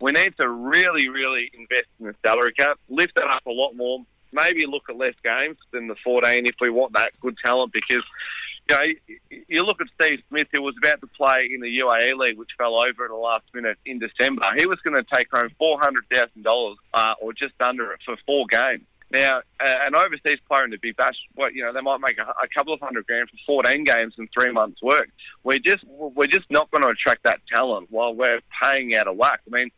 [0.00, 3.74] we need to really, really invest in the salary cap, lift that up a lot
[3.74, 7.72] more, maybe look at less games than the 14 if we want that good talent
[7.72, 8.04] because.
[8.70, 12.18] You know, you look at Steve Smith, who was about to play in the UAE
[12.18, 14.44] League, which fell over at the last minute in December.
[14.58, 18.84] He was going to take home $400,000 uh, or just under it for four games.
[19.10, 22.18] Now, uh, an overseas player in the Big Bash, what you know, they might make
[22.18, 25.08] a, a couple of hundred grand for 14 games and three months' work.
[25.44, 29.16] We're just we're just not going to attract that talent while we're paying out of
[29.16, 29.40] whack.
[29.46, 29.70] I mean,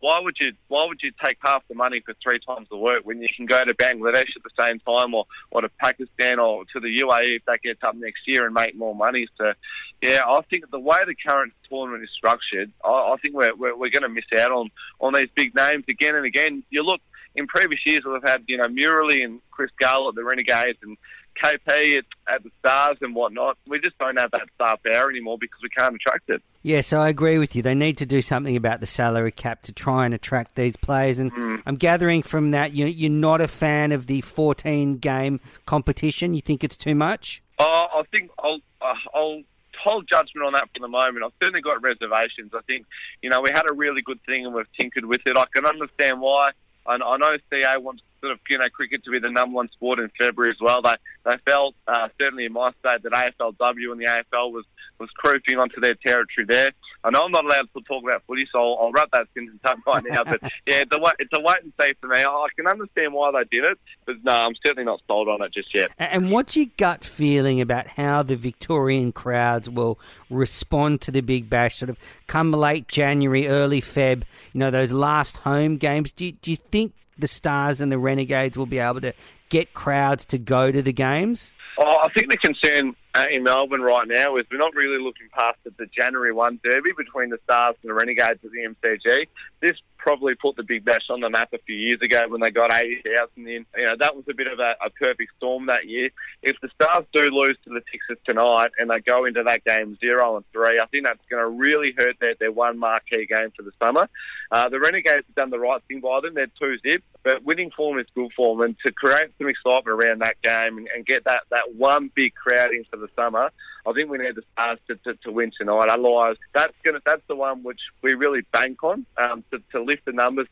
[0.00, 3.04] why would you why would you take half the money for three times the work
[3.04, 6.64] when you can go to Bangladesh at the same time or, or to Pakistan or
[6.72, 9.26] to the UAE if that gets up next year and make more money?
[9.36, 9.52] So,
[10.00, 13.76] yeah, I think the way the current tournament is structured, I, I think we're, we're,
[13.76, 14.70] we're going to miss out on
[15.00, 16.62] on these big names again and again.
[16.70, 17.00] You look
[17.38, 20.96] in previous years we've had you know Murali and Chris Gayle at the Renegades and
[21.42, 23.56] KP at, at the Stars and whatnot.
[23.66, 26.42] We just don't have that star power anymore because we can't attract it.
[26.62, 27.62] Yes, I agree with you.
[27.62, 31.18] They need to do something about the salary cap to try and attract these players.
[31.18, 31.62] And mm.
[31.64, 36.34] I'm gathering from that you, you're not a fan of the 14 game competition.
[36.34, 37.42] You think it's too much?
[37.58, 39.42] Uh, I think I'll, uh, I'll
[39.82, 41.24] hold judgment on that for the moment.
[41.24, 42.52] I've certainly got reservations.
[42.54, 42.86] I think,
[43.22, 45.36] you know, we had a really good thing and we've tinkered with it.
[45.36, 46.50] I can understand why.
[46.88, 49.68] I, I know CA wants sort of you know cricket to be the number one
[49.70, 50.82] sport in February as well.
[50.82, 54.64] They they felt uh, certainly in my state that AFLW and the AFL was
[54.98, 56.72] was creeping onto their territory there.
[57.04, 59.60] I know I'm not allowed to talk about footy, so I'll, I'll wrap that sentence
[59.64, 60.24] up right now.
[60.24, 62.16] But yeah, it's a, wait, it's a wait and see for me.
[62.16, 65.52] I can understand why they did it, but no, I'm certainly not sold on it
[65.52, 65.90] just yet.
[65.98, 71.48] And what's your gut feeling about how the Victorian crowds will respond to the Big
[71.48, 71.78] Bash?
[71.78, 76.12] Sort of come late January, early Feb, you know, those last home games.
[76.12, 79.12] Do you, do you think the Stars and the Renegades will be able to
[79.48, 81.52] get crowds to go to the games?
[81.78, 82.96] Oh, I think the concern
[83.30, 87.30] in Melbourne right now is we're not really looking past the January 1 derby between
[87.30, 89.26] the Stars and the Renegades at the MCG.
[89.60, 92.50] This probably put the Big Bash on the map a few years ago when they
[92.50, 93.66] got 80,000 in.
[93.76, 96.10] You know, that was a bit of a, a perfect storm that year.
[96.42, 99.98] If the Stars do lose to the Sixers tonight and they go into that game
[100.00, 103.52] 0 and 3, I think that's going to really hurt their, their one marquee game
[103.56, 104.08] for the summer.
[104.50, 106.34] Uh, the Renegades have done the right thing by them.
[106.34, 108.60] They're 2 zip, but winning form is good form.
[108.62, 112.34] And to create some excitement around that game and, and get that, that one big
[112.34, 113.50] crowd into the summer,
[113.86, 115.88] I think we need the Stars to, to, to win tonight.
[115.88, 120.04] Otherwise, that's gonna that's the one which we really bank on um, to, to lift
[120.04, 120.46] the numbers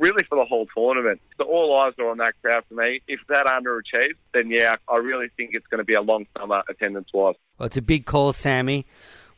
[0.00, 1.20] really for the whole tournament.
[1.38, 3.02] So all eyes are on that crowd for me.
[3.06, 6.62] If that underachieves, then yeah, I really think it's going to be a long summer
[6.68, 7.36] attendance wise.
[7.58, 8.86] Well, it's a big call, Sammy.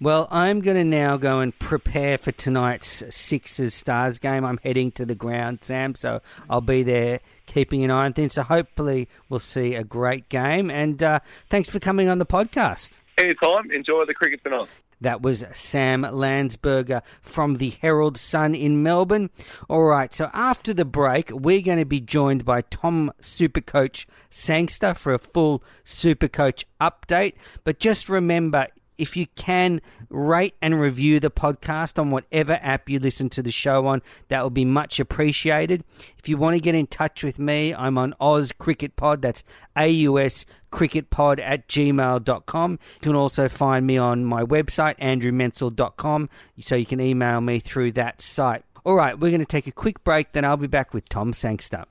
[0.03, 4.45] Well, I'm going to now go and prepare for tonight's Sixers Stars game.
[4.45, 8.33] I'm heading to the ground, Sam, so I'll be there keeping an eye on things.
[8.33, 10.73] So hopefully we'll see a great game.
[10.73, 12.99] And uh, thanks for coming on the podcast.
[13.17, 13.71] Anytime.
[13.71, 14.67] Enjoy the cricket tonight.
[15.01, 19.31] That was Sam Landsberger from the Herald Sun in Melbourne.
[19.69, 24.95] All right, so after the break, we're going to be joined by Tom Supercoach Sangster
[24.95, 27.35] for a full Supercoach update.
[27.63, 28.67] But just remember,
[28.99, 33.51] if you can rate and review the podcast on whatever app you listen to the
[33.51, 35.85] show on, that would be much appreciated.
[36.19, 39.23] If you want to get in touch with me, I'm on Oz Cricket Pod.
[39.23, 39.43] That's
[39.77, 42.73] AUS cricketpod at gmail.com.
[42.73, 46.29] You can also find me on my website, andrewmenczel.com,
[46.59, 48.65] so you can email me through that site.
[48.85, 51.33] All right, we're going to take a quick break, then I'll be back with Tom
[51.33, 51.85] Sangster.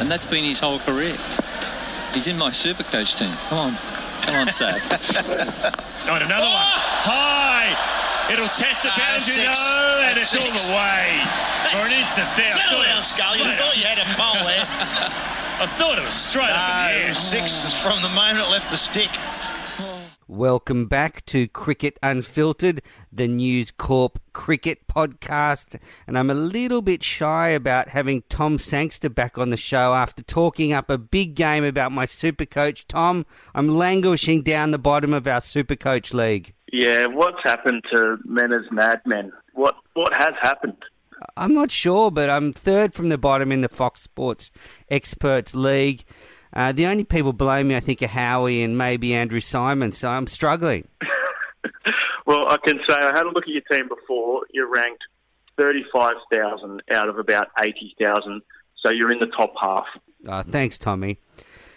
[0.00, 1.16] And that's been his whole career.
[2.14, 3.32] He's in my super coach team.
[3.50, 3.72] Come on.
[4.22, 4.80] Come on, Sad.
[6.08, 6.70] On another one.
[6.70, 7.10] Oh!
[7.10, 7.74] High.
[8.32, 9.34] It'll test the uh, No, boundary.
[9.34, 9.44] six.
[9.44, 11.04] No, and That's it's all the way.
[11.74, 12.54] For an instant there.
[12.54, 12.96] I Settle thought it down.
[12.96, 13.76] I straight thought up.
[13.76, 14.64] you had a pole there.
[15.64, 17.14] I thought it was straight up in the No, air.
[17.14, 19.10] six is from the moment it left the stick.
[20.26, 22.80] Welcome back to Cricket Unfiltered,
[23.12, 25.78] the News Corp cricket podcast.
[26.06, 30.22] And I'm a little bit shy about having Tom Sangster back on the show after
[30.22, 32.88] talking up a big game about my super coach.
[32.88, 36.54] Tom, I'm languishing down the bottom of our super coach league.
[36.72, 39.30] Yeah, what's happened to men as madmen?
[39.52, 40.82] What what has happened?
[41.36, 44.50] I'm not sure, but I'm third from the bottom in the Fox Sports
[44.88, 46.04] Experts League.
[46.54, 50.08] Uh, the only people below me, I think, are Howie and maybe Andrew Simon, so
[50.08, 50.88] I'm struggling.
[52.26, 54.46] Well, I can say I had a look at your team before.
[54.50, 55.02] You're ranked
[55.58, 58.40] 35,000 out of about 80,000,
[58.80, 59.84] so you're in the top half.
[60.26, 61.18] Oh, thanks, Tommy.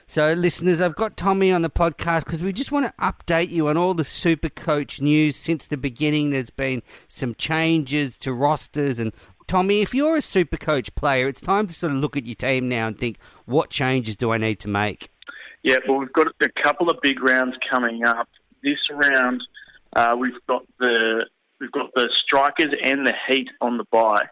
[0.07, 3.67] So, listeners, I've got Tommy on the podcast because we just want to update you
[3.67, 6.29] on all the Super Coach news since the beginning.
[6.29, 8.99] There's been some changes to rosters.
[8.99, 9.11] And,
[9.47, 12.35] Tommy, if you're a Super Coach player, it's time to sort of look at your
[12.35, 15.09] team now and think, what changes do I need to make?
[15.63, 18.27] Yeah, well, we've got a couple of big rounds coming up.
[18.61, 19.41] This round,
[19.95, 21.25] uh, we've got the
[21.59, 24.25] we've got the strikers and the Heat on the bye,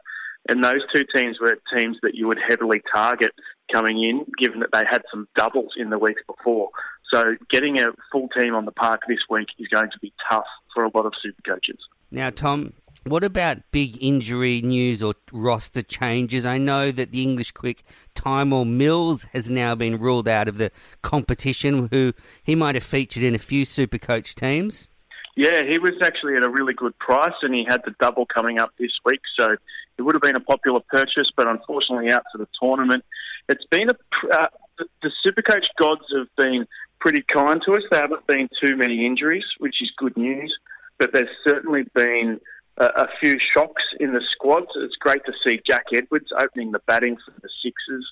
[0.47, 3.31] and those two teams were teams that you would heavily target
[3.71, 6.69] coming in, given that they had some doubles in the weeks before.
[7.09, 10.45] So getting a full team on the park this week is going to be tough
[10.73, 11.77] for a lot of super coaches.
[12.11, 12.73] Now, Tom,
[13.05, 16.43] what about big injury news or roster changes?
[16.45, 17.83] I know that the English quick
[18.15, 20.71] Tymal Mills has now been ruled out of the
[21.03, 22.13] competition, who
[22.43, 24.89] he might have featured in a few super coach teams.
[25.37, 28.57] Yeah, he was actually at a really good price, and he had the double coming
[28.57, 29.55] up this week, so
[29.97, 33.05] it would have been a popular purchase, but unfortunately out to the tournament.
[33.47, 33.95] It's been a
[34.33, 34.47] uh,
[34.79, 36.65] the, the Supercoach gods have been
[36.99, 37.83] pretty kind to us.
[37.91, 40.57] There haven't been too many injuries, which is good news,
[40.97, 42.39] but there's certainly been
[42.77, 44.67] a, few shocks in the squads.
[44.75, 48.09] It's great to see Jack Edwards opening the batting for the Sixers.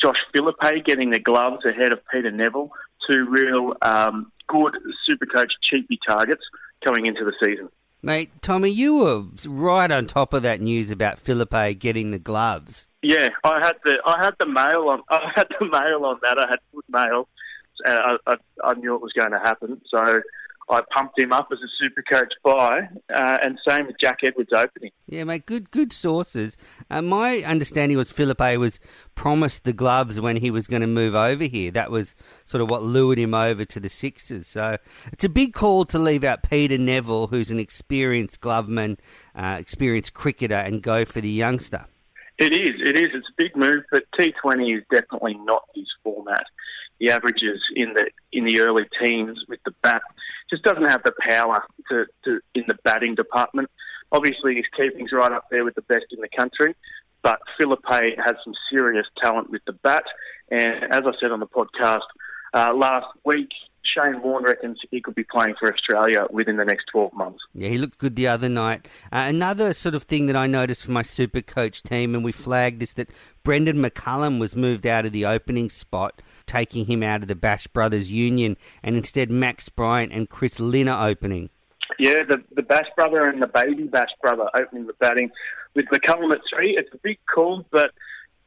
[0.00, 2.70] Josh Philippe getting the gloves ahead of Peter Nevill.
[3.06, 4.76] Two real um, good
[5.08, 6.42] Supercoach cheapy targets
[6.82, 7.68] coming into the season.
[8.02, 12.86] Mate, Tommy, you were right on top of that news about Philippe getting the gloves.
[13.02, 16.38] Yeah, I had the I had the mail on I had the mail on that.
[16.38, 17.28] I had good mail.
[17.84, 17.94] and
[18.26, 19.80] I, I, I knew it was going to happen.
[19.90, 20.22] So
[20.68, 22.80] I pumped him up as a super coach buy,
[23.12, 24.90] uh, and same with Jack Edwards opening.
[25.06, 26.56] Yeah, mate, good good sources.
[26.88, 28.78] Uh, my understanding was Philippe was
[29.14, 31.70] promised the gloves when he was going to move over here.
[31.70, 34.46] That was sort of what lured him over to the Sixers.
[34.46, 34.76] So
[35.12, 38.98] it's a big call to leave out Peter Nevill, who's an experienced gloveman,
[39.34, 41.86] uh, experienced cricketer, and go for the youngster.
[42.38, 43.10] It is, it is.
[43.12, 46.44] It's a big move, but T20 is definitely not his format.
[46.98, 50.02] He averages in the in the early teens with the bat.
[50.50, 53.70] Just doesn't have the power to, to in the batting department.
[54.12, 56.74] Obviously, his keeping's right up there with the best in the country,
[57.22, 60.02] but Philippe has some serious talent with the bat.
[60.50, 62.00] And as I said on the podcast
[62.52, 63.50] uh, last week,
[63.84, 67.40] Shane Warne reckons he could be playing for Australia within the next 12 months.
[67.54, 68.86] Yeah, he looked good the other night.
[69.12, 72.32] Uh, another sort of thing that I noticed for my super coach team, and we
[72.32, 73.10] flagged this, that
[73.42, 77.66] Brendan McCullum was moved out of the opening spot, taking him out of the Bash
[77.68, 81.50] Brothers Union, and instead Max Bryant and Chris Lynn are opening.
[81.98, 85.30] Yeah, the, the Bash brother and the baby Bash brother opening the batting
[85.74, 86.76] with McCullum at three.
[86.78, 87.90] It's a big call, but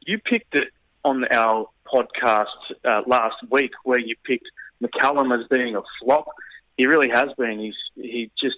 [0.00, 0.68] you picked it
[1.04, 2.46] on our podcast
[2.84, 4.48] uh, last week where you picked
[4.84, 6.26] McCullum as being a flop.
[6.76, 7.58] He really has been.
[7.58, 8.56] He's he just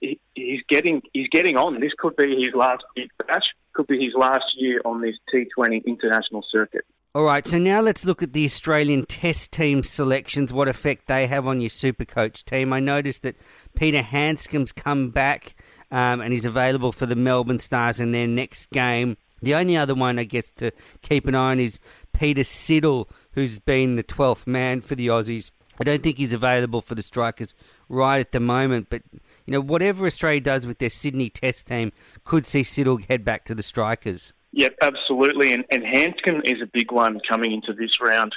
[0.00, 1.80] he, he's getting he's getting on.
[1.80, 3.42] This could be his last big bash.
[3.72, 6.84] Could be his last year on this T20 international circuit.
[7.14, 11.26] All right, so now let's look at the Australian Test team selections, what effect they
[11.26, 12.72] have on your Supercoach team.
[12.72, 13.36] I noticed that
[13.74, 15.54] Peter Handscomb's come back
[15.90, 19.16] um, and he's available for the Melbourne Stars in their next game.
[19.40, 20.72] The only other one, I guess, to
[21.02, 21.78] keep an eye on is
[22.12, 25.50] Peter Siddle, who's been the 12th man for the Aussies.
[25.80, 27.54] I don't think he's available for the Strikers
[27.88, 31.92] right at the moment, but you know whatever Australia does with their Sydney Test team
[32.24, 34.32] could see Siddle head back to the Strikers.
[34.52, 38.34] Yep, absolutely, and, and Handscomb is a big one coming into this round,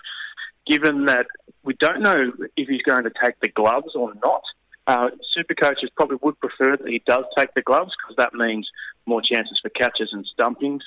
[0.68, 1.26] given that
[1.64, 4.44] we don't know if he's going to take the gloves or not.
[4.88, 8.68] Uh, super coaches probably would prefer that he does take the gloves because that means
[9.06, 10.82] more chances for catches and stumpings.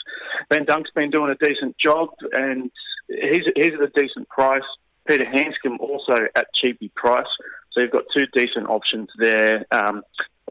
[0.48, 2.70] Ben Dunk's been doing a decent job, and
[3.09, 4.62] he's, he's at a decent price.
[5.07, 7.26] Peter Handscomb also at cheapy price.
[7.72, 9.66] So you've got two decent options there.
[9.70, 10.02] Um,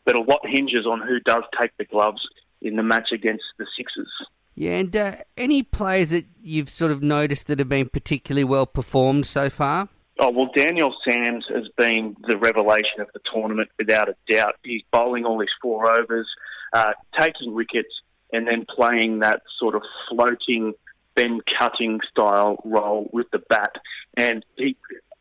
[0.06, 2.22] but a lot hinges on who does take the gloves
[2.62, 4.10] in the match against the Sixers.
[4.56, 8.66] Yeah, and uh, any players that you've sort of noticed that have been particularly well
[8.66, 9.90] performed so far?
[10.20, 14.56] Oh, well, Daniel Sams has been the revelation of the tournament without a doubt.
[14.64, 16.28] He's bowling all his four overs,
[16.72, 17.90] uh, taking wickets,
[18.32, 20.74] and then playing that sort of floating
[21.16, 23.72] Ben Cutting style role with the bat.
[24.16, 24.76] And he,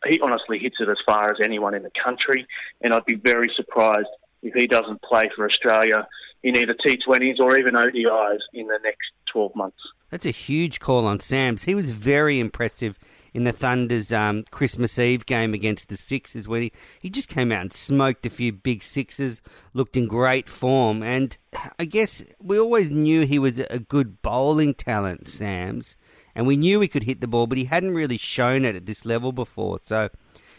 [0.07, 2.47] he honestly hits it as far as anyone in the country.
[2.83, 4.09] And I'd be very surprised
[4.43, 6.07] if he doesn't play for Australia
[6.43, 9.79] in either T20s or even ODIs in the next 12 months.
[10.11, 11.65] That's a huge call on Sams.
[11.65, 12.99] He was very impressive
[13.35, 17.51] in the Thunder's um, Christmas Eve game against the Sixers, where he, he just came
[17.51, 19.43] out and smoked a few big sixes,
[19.73, 21.03] looked in great form.
[21.03, 21.37] And
[21.79, 25.97] I guess we always knew he was a good bowling talent, Sams,
[26.35, 28.87] and we knew he could hit the ball, but he hadn't really shown it at
[28.87, 29.79] this level before.
[29.83, 30.11] So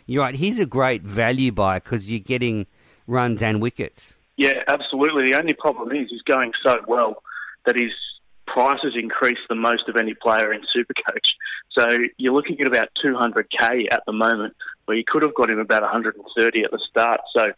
[0.06, 2.68] you're right, he's a great value buy because you're getting
[3.08, 4.14] runs and wickets.
[4.36, 5.30] Yeah, absolutely.
[5.32, 7.22] The only problem is he's going so well
[7.66, 7.92] that his
[8.47, 11.27] price has increased the most of any player in Supercoach.
[11.71, 11.84] So
[12.17, 15.82] you're looking at about 200k at the moment, where you could have got him about
[15.82, 17.21] 130 at the start.
[17.34, 17.51] So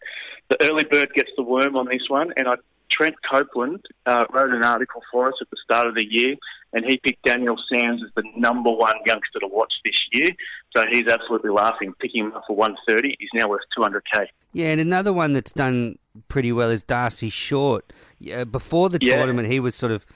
[0.48, 2.54] the early bird gets the worm on this one, and I,
[2.90, 6.36] Trent Copeland uh, wrote an article for us at the start of the year,
[6.72, 10.32] and he picked Daniel Sams as the number one youngster to watch this year.
[10.72, 11.92] So he's absolutely laughing.
[12.00, 14.26] Picking him up for 130, he's now worth 200k.
[14.52, 17.92] Yeah, and another one that's done pretty well is Darcy Short.
[18.18, 19.16] Yeah, before the Yeah.
[19.16, 20.06] tournament, he was sort of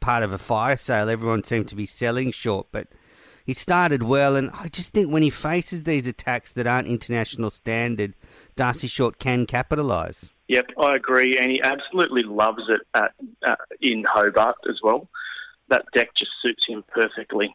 [0.00, 1.08] part of a fire sale.
[1.08, 2.88] Everyone seemed to be selling Short, but
[3.44, 4.36] he started well.
[4.36, 8.14] And I just think when he faces these attacks that aren't international standard,
[8.56, 10.30] Darcy Short can capitalise.
[10.48, 13.12] Yep, I agree, and he absolutely loves it at,
[13.46, 15.08] uh, in Hobart as well.
[15.68, 17.54] That deck just suits him perfectly.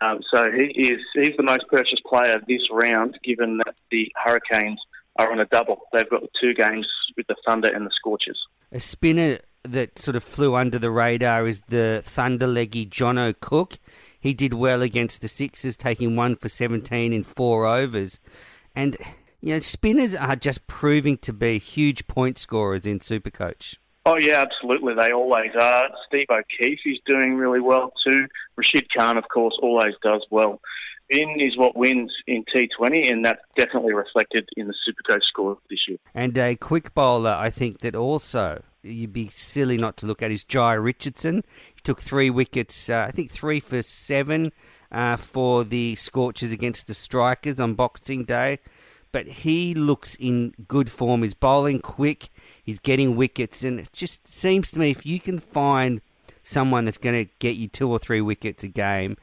[0.00, 4.80] Um, so he is he's the most purchased player this round, given that the Hurricanes
[5.16, 5.82] are on a double.
[5.92, 8.38] They've got two games with the Thunder and the Scorchers.
[8.72, 13.78] A spinner that sort of flew under the radar is the Thunder leggy Jono Cook.
[14.18, 18.20] He did well against the Sixers, taking one for 17 in four overs.
[18.74, 18.96] And,
[19.40, 23.76] you know, spinners are just proving to be huge point scorers in Supercoach.
[24.04, 24.94] Oh yeah, absolutely.
[24.94, 25.88] They always are.
[26.08, 28.26] Steve O'Keefe is doing really well too.
[28.56, 30.60] Rashid Khan, of course, always does well.
[31.12, 35.80] Spin is what wins in T20, and that's definitely reflected in the Supercoach score this
[35.86, 35.98] year.
[36.14, 40.30] And a quick bowler, I think that also you'd be silly not to look at
[40.30, 41.44] is Jhye Richardson.
[41.74, 44.52] He took three wickets, uh, I think three for seven
[44.90, 48.58] uh, for the Scorchers against the Strikers on Boxing Day.
[49.12, 51.22] but he looks in good form.
[51.22, 52.30] He's bowling quick,
[52.64, 56.00] he's getting wickets, and it just seems to me if you can find
[56.42, 59.16] someone that's going to get you two or three wickets a game,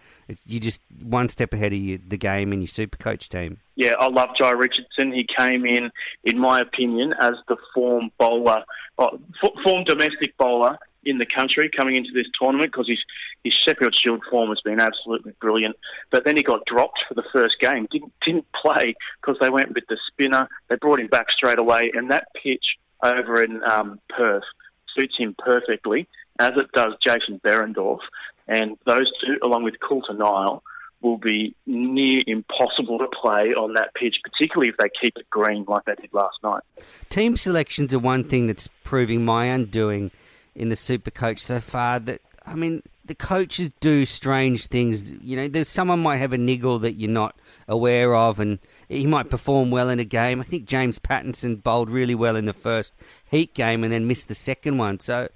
[0.46, 3.58] you're just one step ahead of you, the game in your super coach team.
[3.76, 5.12] Yeah, I love Jhye Richardson.
[5.14, 5.92] He came in,
[6.24, 8.64] in my opinion, as the form bowler,
[8.98, 9.18] uh,
[9.64, 13.00] form domestic bowler in the country coming into this tournament because his,
[13.44, 15.76] his Sheffield Shield form has been absolutely brilliant.
[16.12, 19.74] But then he got dropped for the first game, didn't, didn't play because they went
[19.74, 20.48] with the spinner.
[20.70, 22.66] They brought him back straight away, and that pitch
[23.02, 24.44] over in um, Perth
[24.96, 26.08] suits him perfectly,
[26.40, 28.00] as it does Jason Behrendorff.
[28.48, 30.64] And those two, along with Coulter Nile,
[31.02, 35.66] will be near impossible to play on that pitch, particularly if they keep it green
[35.68, 36.64] like they did last night.
[37.10, 40.12] Team selections are one thing that's proving my undoing
[40.56, 42.00] in the Super Coach so far.
[42.00, 45.12] That I mean, the coaches do strange things.
[45.12, 47.36] You know, there's someone might have a niggle that you're not
[47.68, 48.60] aware of, and
[48.90, 50.40] he might perform well in a game.
[50.40, 52.94] I think James Pattinson bowled really well in the first
[53.30, 55.00] Heat game and then missed the second one.
[55.00, 55.30] So,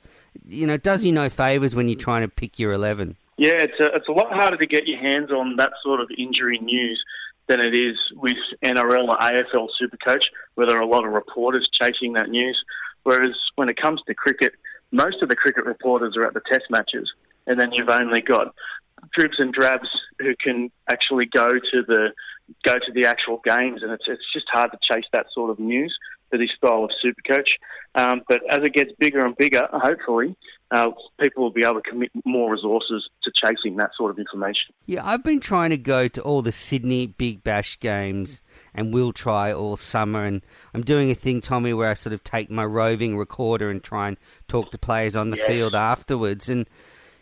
[0.46, 3.16] you know, does you no favours when you're trying to pick your eleven.
[3.38, 6.10] Yeah, it's a, it's a lot harder to get your hands on that sort of
[6.18, 7.04] injury news
[7.48, 10.22] than it is with NRL or AFL Supercoach,
[10.56, 12.58] where there are a lot of reporters chasing that news.
[13.04, 14.54] Whereas when it comes to cricket,
[14.92, 17.12] most of the cricket reporters are at the test matches,
[17.48, 18.54] and then you've only got
[19.14, 22.14] dribs and drabs who can actually go to the
[22.64, 25.60] go to the actual games, and it's it's just hard to chase that sort of
[25.60, 25.94] news
[26.34, 27.50] for this style of super coach.
[27.94, 30.36] Um, but as it gets bigger and bigger, hopefully,
[30.72, 34.74] uh, people will be able to commit more resources to chasing that sort of information.
[34.88, 38.42] Yeah, I've been trying to go to all the Sydney Big Bash games
[38.74, 40.24] and will try all summer.
[40.24, 40.42] And
[40.74, 44.08] I'm doing a thing, Tommy, where I sort of take my roving recorder and try
[44.08, 44.18] and
[44.48, 45.48] talk to players on the yes.
[45.48, 46.50] field afterwards.
[46.50, 46.68] And,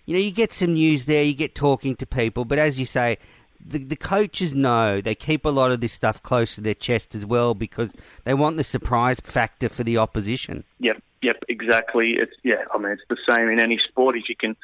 [0.05, 2.45] you know, you get some news there, you get talking to people.
[2.45, 3.17] But as you say,
[3.65, 7.15] the, the coaches know they keep a lot of this stuff close to their chest
[7.15, 7.93] as well because
[8.23, 10.63] they want the surprise factor for the opposition.
[10.79, 12.15] Yep, yep, exactly.
[12.17, 14.15] It's yeah, I mean it's the same in any sport.
[14.17, 14.55] If you can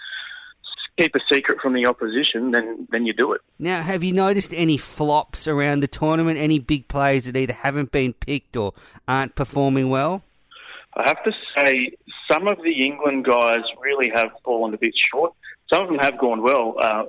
[0.97, 3.41] keep a secret from the opposition, then then you do it.
[3.59, 6.37] Now, have you noticed any flops around the tournament?
[6.37, 8.73] Any big players that either haven't been picked or
[9.07, 10.23] aren't performing well?
[10.95, 11.91] I have to say,
[12.27, 15.31] some of the England guys really have fallen a bit short.
[15.69, 17.03] Some of them have gone well, uh,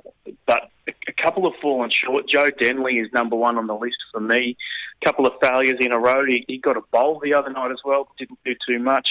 [0.46, 2.24] but a couple have fallen short.
[2.28, 4.56] Joe Denly is number one on the list for me.
[5.00, 6.24] A couple of failures in a row.
[6.24, 8.08] He, he got a bowl the other night as well.
[8.18, 9.06] Didn't do too much.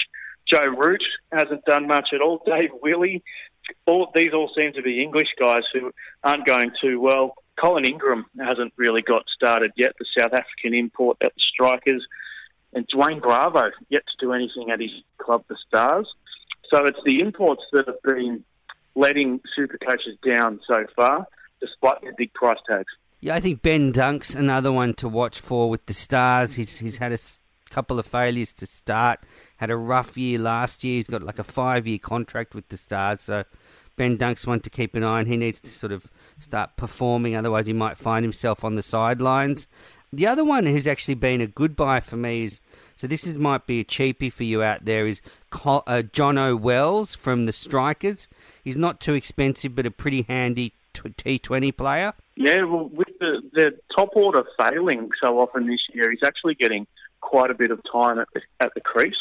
[0.48, 2.42] Joe Root hasn't done much at all.
[2.46, 3.22] Dave Willey.
[3.86, 5.92] All, these all seem to be English guys who
[6.24, 7.34] aren't going too well.
[7.60, 9.92] Colin Ingram hasn't really got started yet.
[9.98, 12.06] The South African import at the Strikers,
[12.72, 16.08] and Dwayne Bravo yet to do anything at his club, the Stars.
[16.70, 18.44] So it's the imports that have been
[18.94, 21.26] letting super coaches down so far
[21.60, 22.92] despite the big price tags.
[23.20, 26.54] Yeah, I think Ben Dunk's another one to watch for with the Stars.
[26.54, 27.18] He's he's had a
[27.70, 29.20] couple of failures to start.
[29.56, 30.96] Had a rough year last year.
[30.96, 33.44] He's got like a five year contract with the Stars, so
[33.96, 35.26] Ben Dunk's one to keep an eye on.
[35.26, 39.66] He needs to sort of start performing, otherwise he might find himself on the sidelines.
[40.12, 42.60] The other one who's actually been a good buy for me is
[42.96, 45.20] so this is might be a cheapie for you out there is
[45.52, 48.26] uh, Jono Wells from the Strikers.
[48.64, 52.12] He's not too expensive, but a pretty handy T20 player?
[52.36, 56.86] Yeah, well, with the, the top order failing so often this year, he's actually getting
[57.20, 59.16] quite a bit of time at the, at the crease.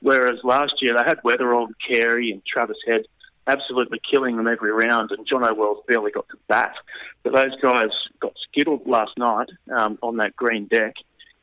[0.00, 3.02] Whereas last year they had Weatherald, Carey, and Travis Head
[3.46, 6.74] absolutely killing them every round, and Jono Wells barely got to bat.
[7.22, 7.90] But those guys
[8.20, 10.94] got skittled last night um, on that green deck,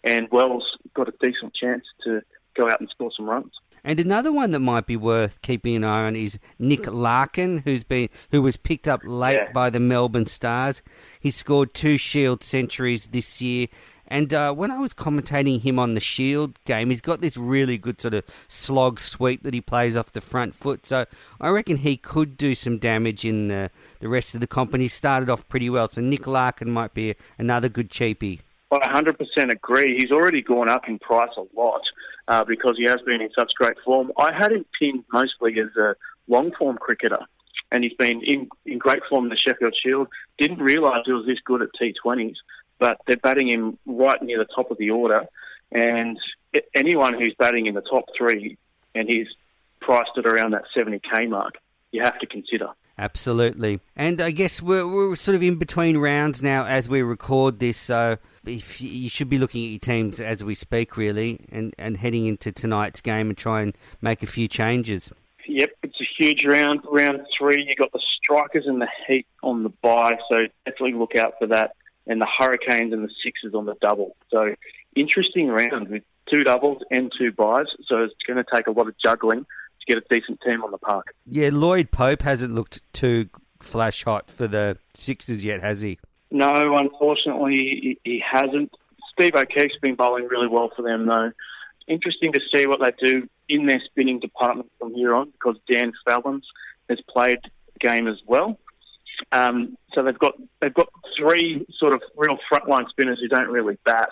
[0.03, 2.21] and Wells got a decent chance to
[2.55, 3.51] go out and score some runs.
[3.83, 7.83] And another one that might be worth keeping an eye on is Nick Larkin, who's
[7.83, 9.51] been who was picked up late yeah.
[9.53, 10.83] by the Melbourne Stars.
[11.19, 13.67] He scored two Shield centuries this year.
[14.09, 17.77] And uh, when I was commentating him on the Shield game, he's got this really
[17.77, 20.85] good sort of slog sweep that he plays off the front foot.
[20.85, 21.05] So
[21.39, 24.73] I reckon he could do some damage in the, the rest of the comp.
[24.73, 25.87] And he started off pretty well.
[25.87, 28.39] So Nick Larkin might be another good cheapie.
[28.71, 29.97] I 100% agree.
[29.97, 31.81] He's already gone up in price a lot
[32.27, 34.11] uh, because he has been in such great form.
[34.17, 35.95] I had him pinned mostly as a
[36.27, 37.19] long form cricketer,
[37.71, 40.07] and he's been in, in great form in the Sheffield Shield.
[40.37, 42.35] Didn't realise he was this good at T20s,
[42.79, 45.25] but they're batting him right near the top of the order.
[45.71, 46.17] And
[46.73, 48.57] anyone who's batting in the top three
[48.95, 49.27] and he's
[49.81, 51.55] priced at around that 70k mark,
[51.91, 52.69] you have to consider.
[52.97, 53.79] Absolutely.
[53.95, 57.77] And I guess we're, we're sort of in between rounds now as we record this.
[57.77, 61.95] So if you should be looking at your teams as we speak, really, and, and
[61.95, 65.13] heading into tonight's game and try and make a few changes.
[65.47, 66.81] Yep, it's a huge round.
[66.91, 71.15] Round three, you've got the Strikers and the Heat on the bye, so definitely look
[71.15, 71.75] out for that.
[72.09, 74.17] And the Hurricanes and the Sixers on the double.
[74.29, 74.55] So
[74.95, 77.67] interesting round with two doubles and two buys.
[77.87, 80.71] So it's going to take a lot of juggling to get a decent team on
[80.71, 81.13] the park.
[81.25, 83.29] Yeah, Lloyd Pope hasn't looked too
[83.61, 85.99] flash hot for the Sixers yet, has he?
[86.31, 88.71] No, unfortunately, he, hasn't.
[89.11, 91.31] Steve O'Keefe's been bowling really well for them, though.
[91.87, 95.91] Interesting to see what they do in their spinning department from here on because Dan
[96.07, 96.43] Fallins
[96.87, 98.59] has played the game as well.
[99.31, 103.77] Um, so they've got they've got three sort of real frontline spinners who don't really
[103.85, 104.09] bat.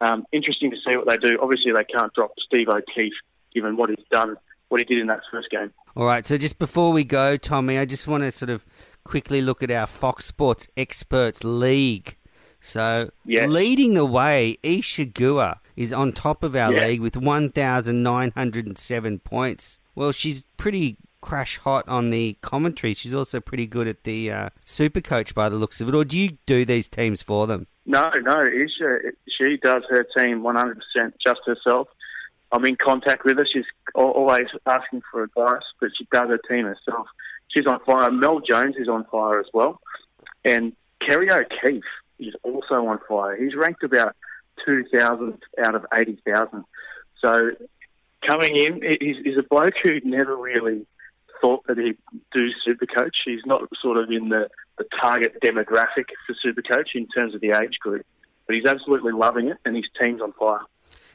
[0.00, 1.38] Um, interesting to see what they do.
[1.40, 3.12] Obviously, they can't drop Steve O'Keefe
[3.54, 4.36] given what he's done,
[4.68, 5.72] what he did in that first game.
[5.96, 6.26] All right.
[6.26, 8.64] So just before we go, Tommy, I just want to sort of
[9.04, 12.16] quickly look at our Fox Sports Experts League.
[12.60, 13.48] So Yes.
[13.50, 19.78] leading the way, Isa Guha is on top of our league with 1,907 points.
[19.94, 22.92] Well, she's pretty crash hot on the commentary.
[22.92, 25.94] She's also pretty good at the uh, super coach by the looks of it.
[25.94, 27.66] Or do you do these teams for them?
[27.86, 30.76] No, no, Isa, she does her team 100%
[31.22, 31.88] just herself.
[32.52, 33.46] I'm in contact with her.
[33.50, 33.64] She's
[33.94, 37.06] always asking for advice, but she does her team herself.
[37.48, 38.10] She's on fire.
[38.10, 39.80] Mel Jones is on fire as well.
[40.44, 41.82] And Kerry O'Keefe
[42.18, 43.34] is also on fire.
[43.42, 44.14] He's ranked about
[44.66, 46.64] 2,000 out of 80,000.
[47.18, 47.50] So
[48.26, 50.86] coming in, he's, he's a bloke who never really
[51.44, 51.98] thought that he'd
[52.32, 53.12] do Supercoach.
[53.26, 57.50] He's not sort of in the, the target demographic for Supercoach in terms of the
[57.50, 58.06] age group,
[58.46, 60.60] but he's absolutely loving it, and his team's on fire.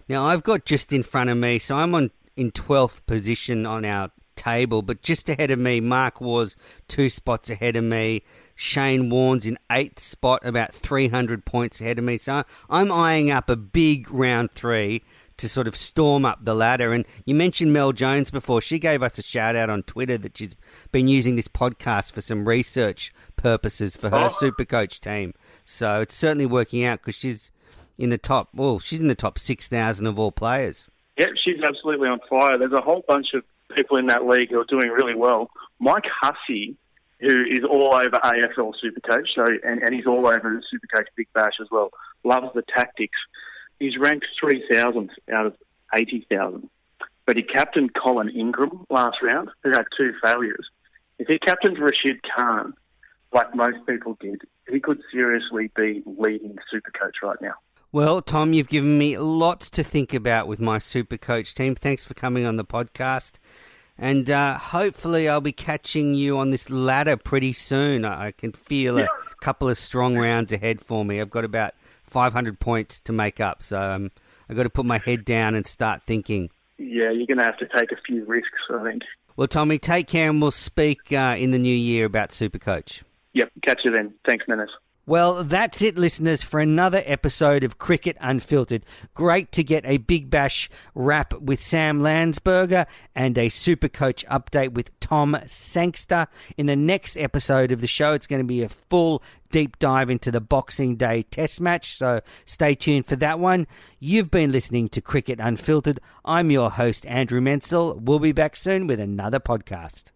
[0.08, 3.86] Now I've got just in front of me, so I'm on in twelfth position on
[3.86, 6.56] our table, but just ahead of me, Mark Waugh's
[6.88, 8.22] two spots ahead of me.
[8.56, 12.18] Shane Warne's in eighth spot, about 300 points ahead of me.
[12.18, 15.02] So I'm eyeing up a big round three
[15.40, 16.94] to sort of storm up the ladder.
[16.94, 18.62] And you mentioned Mel Jones before.
[18.62, 20.56] She gave us a shout out on Twitter that she's
[20.92, 24.30] been using this podcast for some research purposes for her oh.
[24.30, 25.34] super coach team.
[25.66, 27.52] So it's certainly working out because she's
[27.98, 28.50] in the top.
[28.54, 30.88] Well, she's in the top six thousand of all players.
[31.18, 32.58] Yep, she's absolutely on fire.
[32.58, 33.44] There's a whole bunch of
[33.76, 35.50] people in that league who are doing really well.
[35.80, 36.76] Mike Hussey,
[37.20, 41.28] who is all over AFL Supercoach, so and, and he's all over the Supercoach Big
[41.34, 41.92] Bash as well.
[42.24, 43.18] Loves the tactics.
[43.80, 45.56] He's ranked 3,000th out of
[45.94, 46.70] 80,000.
[47.26, 50.68] But he captained Colin Ingram last round, who had two failures.
[51.20, 52.74] If he captained Rashid Khan,
[53.34, 57.54] like most people did, he could seriously be leading Supercoach right now.
[57.92, 61.76] Well, Tom, you've given me lots to think about with my super coach team.
[61.76, 63.34] Thanks for coming on the podcast.
[63.98, 68.06] And uh, hopefully, I'll be catching you on this ladder pretty soon.
[68.06, 69.08] I I can feel a
[69.42, 71.20] couple of strong rounds ahead for me.
[71.20, 71.74] I've got about
[72.10, 74.12] 500 points to make up, so um,
[74.50, 76.50] I've got to put my head down and start thinking.
[76.78, 79.04] Yeah, you're going to have to take a few risks, I think.
[79.36, 83.04] Well, Tommy, take care, and we'll speak uh, in the new year about Supercoach.
[83.34, 84.14] Yep, catch you then.
[84.26, 84.68] Thanks, Menners.
[85.10, 88.86] Well, that's it, listeners, for another episode of Cricket Unfiltered.
[89.16, 92.86] Great to get a Big Bash wrap with Sam Landsberger
[93.16, 96.28] and a Super Coach update with Tom Sangster.
[96.60, 100.12] In the next episode of the show, it's going to be a full deep dive
[100.12, 103.66] into the Boxing Day Test match, so stay tuned for that one.
[103.98, 106.00] You've been listening to Cricket Unfiltered.
[106.24, 108.00] I'm your host, Andrew Menczel.
[108.00, 110.12] We'll be back soon with another podcast.